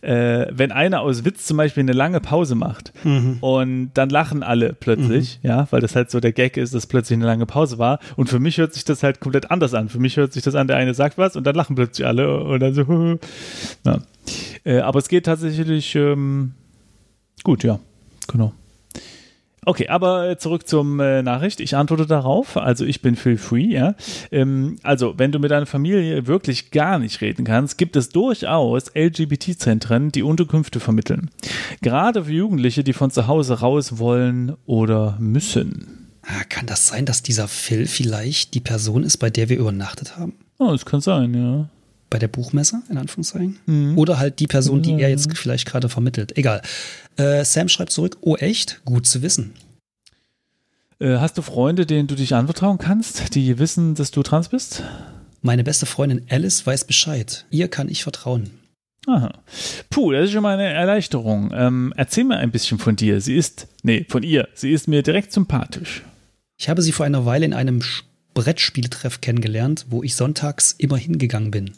[0.00, 3.38] äh, wenn einer aus Witz zum Beispiel eine lange Pause macht mhm.
[3.40, 5.48] und dann lachen alle plötzlich, mhm.
[5.48, 8.00] ja, weil das halt so der Gag ist, dass plötzlich eine lange Pause war.
[8.16, 9.88] Und für mich hört sich das halt komplett anders an.
[9.88, 12.42] Für mich hört sich das an, der eine sagt was und dann lachen plötzlich alle
[12.42, 13.18] und dann so.
[14.64, 16.52] Äh, aber es geht tatsächlich ähm,
[17.42, 17.80] gut, ja,
[18.28, 18.52] genau.
[19.64, 21.60] Okay, aber äh, zurück zum äh, Nachricht.
[21.60, 22.56] Ich antworte darauf.
[22.56, 23.94] Also ich bin feel free, ja.
[24.32, 28.90] Ähm, also, wenn du mit deiner Familie wirklich gar nicht reden kannst, gibt es durchaus
[28.94, 31.30] LGBT-Zentren, die Unterkünfte vermitteln.
[31.80, 36.08] Gerade für Jugendliche, die von zu Hause raus wollen oder müssen.
[36.22, 40.16] Ah, kann das sein, dass dieser Phil vielleicht die Person ist, bei der wir übernachtet
[40.16, 40.34] haben?
[40.58, 41.68] Oh, das kann sein, ja
[42.12, 43.58] bei der Buchmesse, in Anführungszeichen.
[43.64, 43.96] Mhm.
[43.96, 46.36] Oder halt die Person, die er jetzt vielleicht gerade vermittelt.
[46.36, 46.60] Egal.
[47.16, 49.54] Äh, Sam schreibt zurück, oh echt, gut zu wissen.
[51.00, 54.82] Äh, hast du Freunde, denen du dich anvertrauen kannst, die wissen, dass du trans bist?
[55.40, 57.46] Meine beste Freundin Alice weiß Bescheid.
[57.50, 58.50] Ihr kann ich vertrauen.
[59.06, 59.32] Aha.
[59.88, 61.50] Puh, das ist schon mal eine Erleichterung.
[61.54, 63.22] Ähm, erzähl mir ein bisschen von dir.
[63.22, 64.48] Sie ist, nee, von ihr.
[64.54, 66.02] Sie ist mir direkt sympathisch.
[66.58, 67.82] Ich habe sie vor einer Weile in einem
[68.34, 71.72] Brettspieltreff kennengelernt, wo ich sonntags immer hingegangen bin.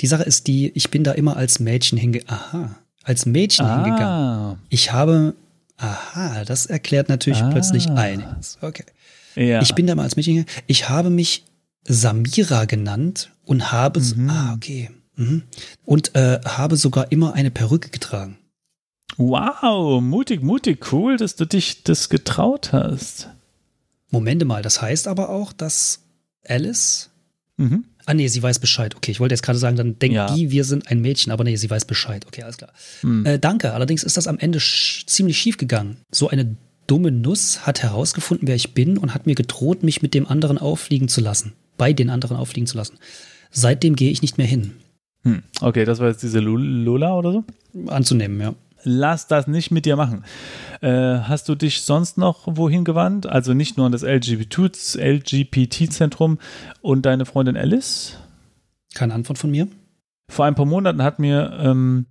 [0.00, 2.42] Die Sache ist die, ich bin da immer als Mädchen hingegangen.
[2.42, 3.84] Aha, als Mädchen ah.
[3.84, 4.58] hingegangen.
[4.68, 5.34] Ich habe,
[5.76, 7.50] aha, das erklärt natürlich ah.
[7.50, 8.58] plötzlich einiges.
[8.60, 8.84] Okay.
[9.34, 9.60] Ja.
[9.62, 10.64] Ich bin da mal als Mädchen hingegangen.
[10.66, 11.44] Ich habe mich
[11.86, 14.30] Samira genannt und habe, mhm.
[14.30, 14.90] ah, okay.
[15.16, 15.42] Mhm.
[15.84, 18.38] Und äh, habe sogar immer eine Perücke getragen.
[19.16, 23.28] Wow, mutig, mutig, cool, dass du dich das getraut hast.
[24.10, 26.00] Momente mal, das heißt aber auch, dass
[26.46, 27.10] Alice
[27.56, 27.84] mhm.
[28.06, 28.96] Ah, nee, sie weiß Bescheid.
[28.96, 30.34] Okay, ich wollte jetzt gerade sagen, dann denkt ja.
[30.34, 32.24] die, wir sind ein Mädchen, aber nee, sie weiß Bescheid.
[32.26, 32.72] Okay, alles klar.
[33.02, 33.26] Hm.
[33.26, 33.72] Äh, danke.
[33.72, 35.98] Allerdings ist das am Ende sch ziemlich schief gegangen.
[36.10, 40.14] So eine dumme Nuss hat herausgefunden, wer ich bin und hat mir gedroht, mich mit
[40.14, 41.52] dem anderen auffliegen zu lassen.
[41.76, 42.98] Bei den anderen auffliegen zu lassen.
[43.50, 44.72] Seitdem gehe ich nicht mehr hin.
[45.22, 45.42] Hm.
[45.60, 47.44] Okay, das war jetzt diese Lola oder so?
[47.88, 50.24] Anzunehmen, ja lass das nicht mit dir machen.
[50.80, 53.26] Äh, hast du dich sonst noch wohin gewandt?
[53.26, 56.38] Also nicht nur an das LGBT-Zentrum
[56.80, 58.18] und deine Freundin Alice?
[58.94, 59.68] Keine Antwort von mir.
[60.28, 62.06] Vor ein paar Monaten hat mir ähm,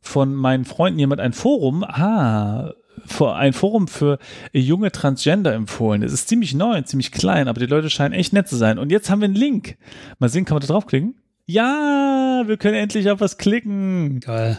[0.00, 2.72] von meinen Freunden jemand ein Forum, ah,
[3.20, 4.18] ein Forum für
[4.52, 6.02] junge Transgender empfohlen.
[6.02, 8.78] Es ist ziemlich neu, ziemlich klein, aber die Leute scheinen echt nett zu sein.
[8.78, 9.76] Und jetzt haben wir einen Link.
[10.18, 11.16] Mal sehen, kann man da draufklicken?
[11.46, 14.20] Ja, wir können endlich auf was klicken.
[14.20, 14.58] Geil.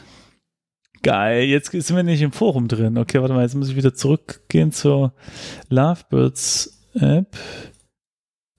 [1.04, 2.98] Geil, jetzt sind wir nicht im Forum drin.
[2.98, 5.14] Okay, warte mal, jetzt muss ich wieder zurückgehen zur
[5.70, 7.38] Lovebirds App.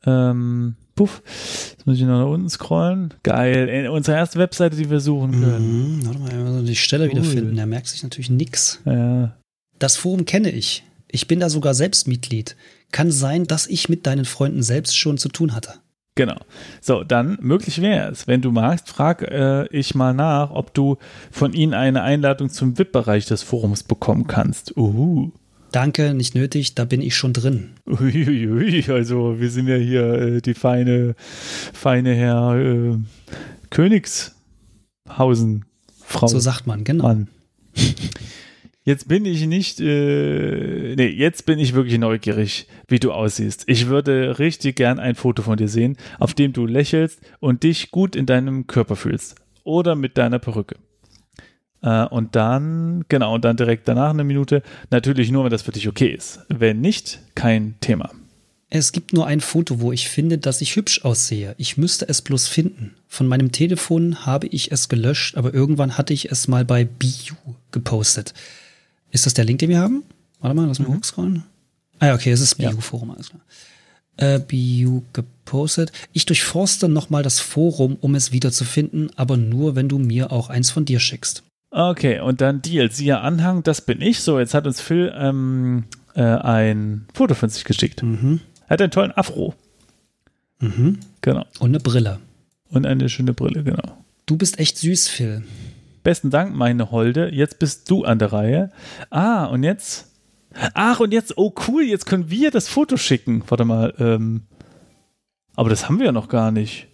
[0.07, 1.22] Ähm, puff.
[1.70, 3.14] Jetzt muss ich noch nach unten scrollen.
[3.22, 5.99] Geil, äh, unsere erste Webseite, die wir suchen können.
[5.99, 7.11] Mhm, warte mal, also die Stelle cool.
[7.11, 7.59] wiederfinden.
[7.59, 8.80] Er merkt sich natürlich nix.
[8.84, 9.36] Ja.
[9.78, 10.84] Das Forum kenne ich.
[11.09, 12.57] Ich bin da sogar selbst Mitglied.
[12.93, 15.74] Kann sein, dass ich mit deinen Freunden selbst schon zu tun hatte.
[16.21, 16.37] Genau.
[16.83, 20.99] So, dann möglich wäre es, wenn du magst, frag äh, ich mal nach, ob du
[21.31, 24.77] von ihnen eine Einladung zum VIP-Bereich des Forums bekommen kannst.
[24.77, 25.33] Uhu.
[25.73, 27.71] Danke, nicht nötig, da bin ich schon drin.
[27.87, 31.14] Uiuiui, also wir sind ja hier äh, die feine,
[31.73, 32.99] feine Herr äh,
[33.71, 35.64] Königshausen
[36.05, 36.27] Frau.
[36.27, 37.05] So sagt man, genau.
[37.05, 37.29] Mann.
[38.83, 43.64] Jetzt bin ich nicht, äh, nee, jetzt bin ich wirklich neugierig, wie du aussiehst.
[43.66, 47.91] Ich würde richtig gern ein Foto von dir sehen, auf dem du lächelst und dich
[47.91, 49.37] gut in deinem Körper fühlst.
[49.64, 50.76] Oder mit deiner Perücke.
[51.83, 54.62] Äh, und dann, genau, und dann direkt danach eine Minute.
[54.91, 56.41] Natürlich nur, wenn das für dich okay ist.
[56.49, 58.11] Wenn nicht, kein Thema.
[58.70, 61.55] Es gibt nur ein Foto, wo ich finde, dass ich hübsch aussehe.
[61.59, 62.95] Ich müsste es bloß finden.
[63.09, 67.35] Von meinem Telefon habe ich es gelöscht, aber irgendwann hatte ich es mal bei BU
[67.72, 68.33] gepostet.
[69.11, 70.02] Ist das der Link, den wir haben?
[70.40, 70.96] Warte mal, lass mal mhm.
[70.98, 71.44] hochscrollen.
[71.98, 73.14] Ah ja, okay, es ist BU-Forum, ja.
[73.14, 73.42] alles klar.
[74.16, 75.92] Äh, BU gepostet.
[76.12, 80.70] Ich durchforste nochmal das Forum, um es wiederzufinden, aber nur, wenn du mir auch eins
[80.70, 81.42] von dir schickst.
[81.70, 84.20] Okay, und dann Deal, siehe Anhang, das bin ich.
[84.20, 85.84] So, jetzt hat uns Phil ähm,
[86.14, 88.02] äh, ein Foto von sich geschickt.
[88.02, 88.40] Mhm.
[88.66, 89.54] Er hat einen tollen Afro.
[90.58, 90.98] Mhm.
[91.20, 91.44] Genau.
[91.58, 92.18] Und eine Brille.
[92.70, 94.04] Und eine schöne Brille, genau.
[94.26, 95.42] Du bist echt süß, Phil.
[96.03, 97.30] Besten Dank, meine Holde.
[97.32, 98.70] Jetzt bist du an der Reihe.
[99.11, 100.07] Ah, und jetzt.
[100.74, 103.42] Ach, und jetzt, oh cool, jetzt können wir das Foto schicken.
[103.48, 104.42] Warte mal, ähm.
[105.55, 106.88] Aber das haben wir ja noch gar nicht.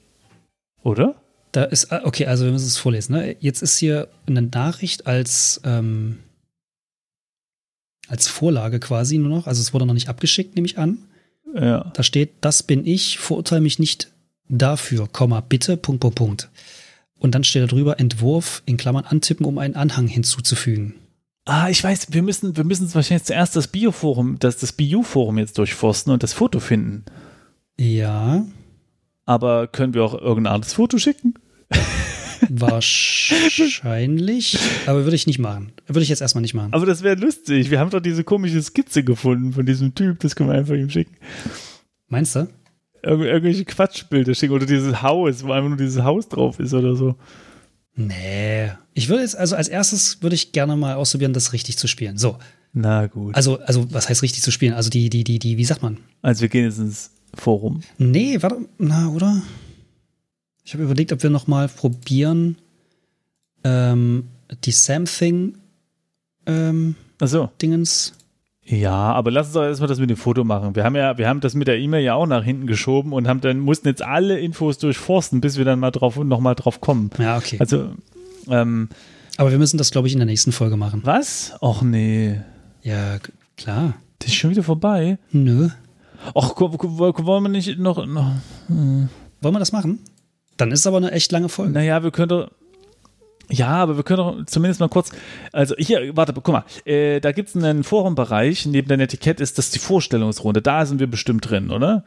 [0.82, 1.14] Oder?
[1.52, 3.14] Da ist, ah, okay, also wir müssen es vorlesen.
[3.14, 3.36] Ne?
[3.40, 6.18] Jetzt ist hier eine Nachricht als, ähm,
[8.08, 9.46] als Vorlage quasi nur noch.
[9.46, 10.98] Also es wurde noch nicht abgeschickt, nehme ich an.
[11.54, 11.90] Ja.
[11.94, 14.12] Da steht, das bin ich, verurteile mich nicht
[14.48, 16.50] dafür, Komma, bitte, Punkt, Punkt, Punkt.
[17.18, 20.94] Und dann steht da drüber Entwurf in Klammern antippen, um einen Anhang hinzuzufügen.
[21.46, 25.56] Ah, ich weiß, wir müssen, wir müssen wahrscheinlich zuerst das Bioforum, das, das BU-Forum jetzt
[25.58, 27.04] durchforsten und das Foto finden.
[27.78, 28.44] Ja.
[29.24, 31.34] Aber können wir auch irgendein anderes Foto schicken?
[32.48, 35.72] Wahrscheinlich, aber würde ich nicht machen.
[35.86, 36.72] Würde ich jetzt erstmal nicht machen.
[36.72, 37.70] Aber das wäre lustig.
[37.70, 40.90] Wir haben doch diese komische Skizze gefunden von diesem Typ, das können wir einfach ihm
[40.90, 41.16] schicken.
[42.08, 42.48] Meinst du?
[43.06, 46.96] Irg irgendwelche Quatschbilder schicken oder dieses Haus, wo einfach nur dieses Haus drauf ist oder
[46.96, 47.16] so.
[47.94, 48.70] Nee.
[48.94, 52.18] Ich würde jetzt, also als erstes würde ich gerne mal ausprobieren, das richtig zu spielen.
[52.18, 52.38] So.
[52.72, 53.34] Na gut.
[53.34, 54.74] Also, also, was heißt richtig zu spielen?
[54.74, 55.96] Also die, die, die, die, wie sagt man?
[56.20, 57.80] Also wir gehen jetzt ins Forum.
[57.96, 59.42] Nee, warte, na, oder?
[60.62, 62.58] Ich habe überlegt, ob wir noch mal probieren,
[63.64, 64.24] ähm,
[64.64, 65.54] die Something
[66.46, 67.50] ähm, so.
[67.60, 68.12] Dingens
[68.68, 70.74] ja, aber lass uns doch erstmal das mit dem Foto machen.
[70.74, 73.28] Wir haben ja, wir haben das mit der E-Mail ja auch nach hinten geschoben und
[73.28, 76.80] haben dann mussten jetzt alle Infos durchforsten, bis wir dann mal drauf noch mal drauf
[76.80, 77.10] kommen.
[77.18, 77.58] Ja, okay.
[77.60, 77.90] Also,
[78.48, 78.88] ähm,
[79.36, 81.02] aber wir müssen das, glaube ich, in der nächsten Folge machen.
[81.04, 81.54] Was?
[81.60, 82.40] Och nee.
[82.82, 83.18] Ja,
[83.56, 83.94] klar.
[84.18, 85.18] Das ist schon wieder vorbei.
[85.30, 85.68] Nö.
[86.34, 88.04] Och, wollen wir nicht noch.
[88.04, 88.32] noch
[88.66, 89.08] hm.
[89.42, 90.00] Wollen wir das machen?
[90.56, 91.72] Dann ist es aber eine echt lange Folge.
[91.72, 92.46] Naja, wir könnten.
[93.48, 95.10] Ja, aber wir können doch zumindest mal kurz,
[95.52, 99.58] also hier, warte, guck mal, äh, da gibt es einen Forumbereich, neben deinem Etikett ist
[99.58, 102.04] das die Vorstellungsrunde, da sind wir bestimmt drin, oder?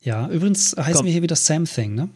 [0.00, 1.06] Ja, übrigens heißen Komm.
[1.06, 2.08] wir hier wieder Same Thing, ne?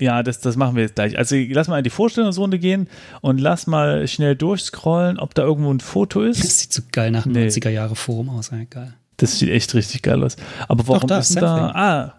[0.00, 1.16] Ja, das, das machen wir jetzt gleich.
[1.16, 2.88] Also lass mal in die Vorstellungsrunde gehen
[3.20, 6.42] und lass mal schnell durchscrollen, ob da irgendwo ein Foto ist.
[6.42, 7.46] Das sieht so geil nach einem nee.
[7.46, 8.94] 90er Jahre Forum aus, ja, geil.
[9.18, 10.36] Das sieht echt richtig geil aus.
[10.66, 11.70] Aber warum Doch, da, ist da?
[11.74, 12.14] Ah,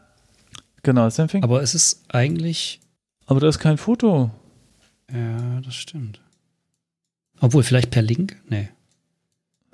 [0.83, 1.43] genau, Something.
[1.43, 2.79] Aber es ist eigentlich.
[3.25, 4.31] Aber da ist kein Foto.
[5.13, 6.19] Ja, das stimmt.
[7.39, 8.41] Obwohl, vielleicht per Link?
[8.49, 8.69] Nee.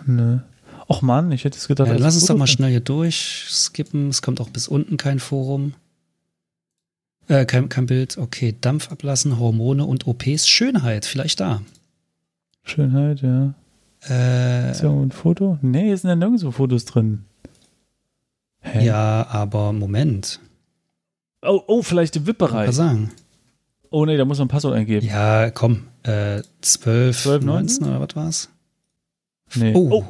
[0.05, 0.39] Nö.
[0.87, 1.87] Och Mann, ich hätte es gedacht.
[1.87, 4.09] Ja, lass uns doch mal schnell hier durchskippen.
[4.09, 5.73] Es kommt auch bis unten kein Forum.
[7.27, 8.17] Äh, kein, kein Bild.
[8.17, 10.47] Okay, Dampf ablassen, Hormone und OPs.
[10.47, 11.61] Schönheit, vielleicht da.
[12.63, 13.53] Schönheit, ja.
[14.09, 15.59] Äh, ist ja ein Foto?
[15.61, 17.25] Nee, hier sind ja nirgendwo Fotos drin.
[18.61, 18.85] Hä?
[18.85, 20.39] Ja, aber Moment.
[21.41, 22.65] Oh, oh, vielleicht im VIP-Bereich.
[22.65, 23.11] Kann sagen.
[23.91, 25.05] Oh nee, da muss man ein Passwort eingeben.
[25.07, 25.87] Ja, komm.
[26.03, 28.49] Äh, 12, 12 19 oder was war's?
[29.55, 29.73] Nee.
[29.73, 29.89] Oh.
[29.91, 30.05] oh.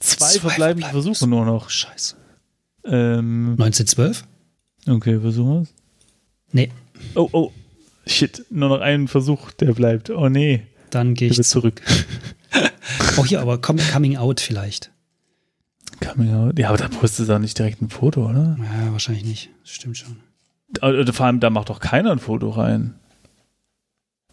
[0.00, 1.70] Zwei, Zwei verbleibende Versuche nur noch.
[1.70, 2.16] Scheiße.
[2.84, 4.24] Ähm, 1912?
[4.88, 5.74] Okay, versuchen wir es.
[6.52, 6.72] Nee.
[7.14, 7.52] Oh, oh.
[8.06, 10.10] Shit, nur noch einen Versuch, der bleibt.
[10.10, 10.66] Oh nee.
[10.90, 11.82] Dann gehe ich zurück.
[13.16, 14.90] oh, hier, aber Coming Out vielleicht.
[16.00, 16.58] Coming Out?
[16.58, 18.56] Ja, aber da postest du auch nicht direkt ein Foto, oder?
[18.58, 19.50] Ja, wahrscheinlich nicht.
[19.62, 20.16] Das stimmt schon.
[20.78, 22.94] Vor allem, da macht doch keiner ein Foto rein.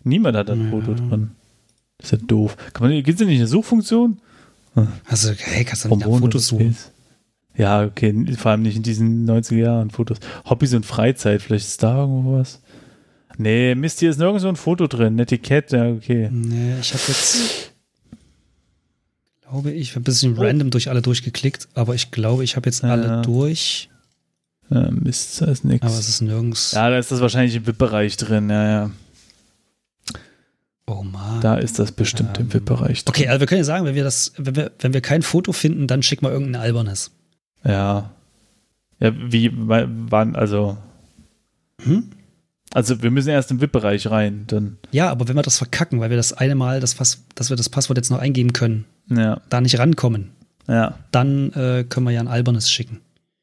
[0.04, 0.70] Niemand hat ein ja.
[0.70, 1.32] Foto drin.
[1.98, 2.56] Das ist ja doof.
[2.74, 4.20] Gibt es denn nicht eine Suchfunktion?
[5.06, 6.78] Also, hey, kannst du nicht nach Fotos suchen?
[7.56, 10.20] Ja, okay, vor allem nicht in diesen 90er Jahren Fotos.
[10.46, 12.62] Hobbys und Freizeit, vielleicht ist da irgendwo was.
[13.38, 15.16] Nee, Mist, hier ist nirgends so ein Foto drin.
[15.16, 16.30] Ein Etikett, ja, okay.
[16.32, 17.74] Nee, ich habe jetzt,
[19.42, 20.42] glaube ich, ein bisschen oh.
[20.42, 23.22] random durch alle durchgeklickt, aber ich glaube, ich habe jetzt alle ja.
[23.24, 23.90] durch.
[24.70, 25.86] Ja, Mist, da ist nichts.
[25.86, 26.72] Aber es ist nirgends.
[26.72, 28.92] Ja, da ist das wahrscheinlich im VIP-Bereich drin, ja, ja.
[30.86, 31.42] Oh man.
[31.42, 33.14] Da ist das bestimmt ähm, im VIP-Bereich drin.
[33.16, 35.52] Okay, also wir können ja sagen, wenn wir das, wenn wir, wenn wir kein Foto
[35.54, 37.12] finden, dann schicken wir irgendein albernes.
[37.64, 38.12] Ja.
[39.00, 40.78] Ja, wie, wann, also.
[41.84, 42.10] Hm?
[42.74, 44.78] Also wir müssen erst im VIP-Bereich rein, dann.
[44.92, 46.96] Ja, aber wenn wir das verkacken, weil wir das eine Mal, das,
[47.36, 49.40] dass wir das Passwort jetzt noch eingeben können, ja.
[49.50, 50.32] da nicht rankommen,
[50.68, 50.98] ja.
[51.12, 53.00] dann äh, können wir ja ein albernes schicken.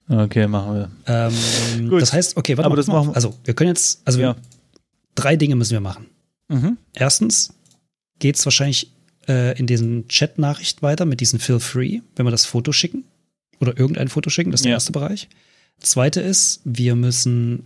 [0.09, 0.91] Okay, machen wir.
[1.07, 2.03] Ähm, Gut.
[2.03, 2.77] Das heißt, okay, warte aber mal.
[2.77, 3.17] Das machen wir.
[3.17, 4.35] Also wir können jetzt, also ja.
[4.35, 4.37] wir,
[5.15, 6.07] drei Dinge müssen wir machen.
[6.49, 6.77] Mhm.
[6.93, 7.55] Erstens
[8.19, 8.93] geht es wahrscheinlich
[9.29, 13.05] äh, in diesen Chat-Nachricht weiter mit diesem Feel Free, wenn wir das Foto schicken
[13.61, 14.77] oder irgendein Foto schicken, das ist der ja.
[14.77, 15.29] erste Bereich.
[15.81, 17.65] Zweite ist, wir müssen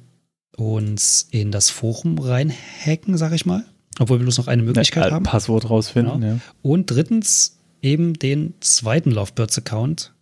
[0.56, 3.64] uns in das Forum reinhacken, sag ich mal.
[3.98, 5.24] Obwohl wir bloß noch eine Möglichkeit ja, haben.
[5.24, 6.34] Passwort rausfinden, genau.
[6.34, 6.40] ja.
[6.62, 10.12] Und drittens eben den zweiten Lovebirds-Account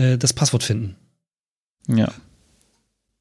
[0.00, 0.96] äh, das Passwort finden.
[1.86, 2.12] Ja.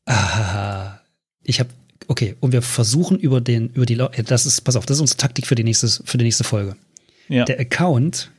[0.06, 1.00] Ah,
[1.44, 1.70] ich habe
[2.08, 5.02] okay, und wir versuchen über den, über die, äh, das ist, pass auf, das ist
[5.02, 6.76] unsere Taktik für die nächste, für die nächste Folge.
[7.28, 7.46] Ja.
[7.46, 8.32] Der Account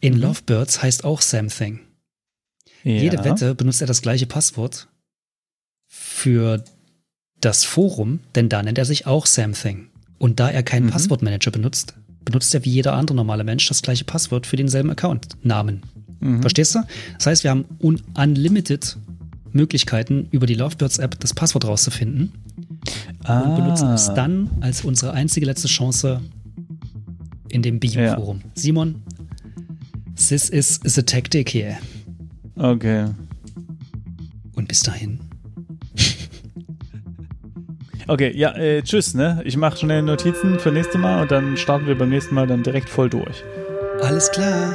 [0.00, 0.20] in mhm.
[0.20, 1.80] Lovebirds heißt auch Something.
[2.84, 2.92] Ja.
[2.92, 4.88] Jede Wette benutzt er das gleiche Passwort
[5.88, 6.64] für
[7.40, 9.88] das Forum, denn da nennt er sich auch Something.
[10.18, 10.90] Und da er keinen mhm.
[10.90, 15.82] Passwortmanager benutzt, benutzt er wie jeder andere normale Mensch das gleiche Passwort für denselben Account-Namen.
[16.20, 16.40] Mhm.
[16.40, 16.80] Verstehst du?
[17.14, 18.96] Das heißt, wir haben unlimited
[19.52, 22.32] Möglichkeiten, über die Lovebirds-App das Passwort rauszufinden
[23.24, 23.40] ah.
[23.40, 26.20] und benutzen es dann als unsere einzige letzte Chance
[27.48, 28.40] in dem Bio-Forum.
[28.44, 28.50] Ja.
[28.54, 29.02] Simon,
[30.16, 31.78] this is the tactic here.
[32.56, 33.06] Okay.
[34.54, 35.20] Und bis dahin
[38.10, 39.40] Okay, ja, äh, tschüss, ne?
[39.44, 42.64] Ich mache schnell Notizen für nächste Mal und dann starten wir beim nächsten Mal dann
[42.64, 43.44] direkt voll durch.
[44.02, 44.74] Alles klar.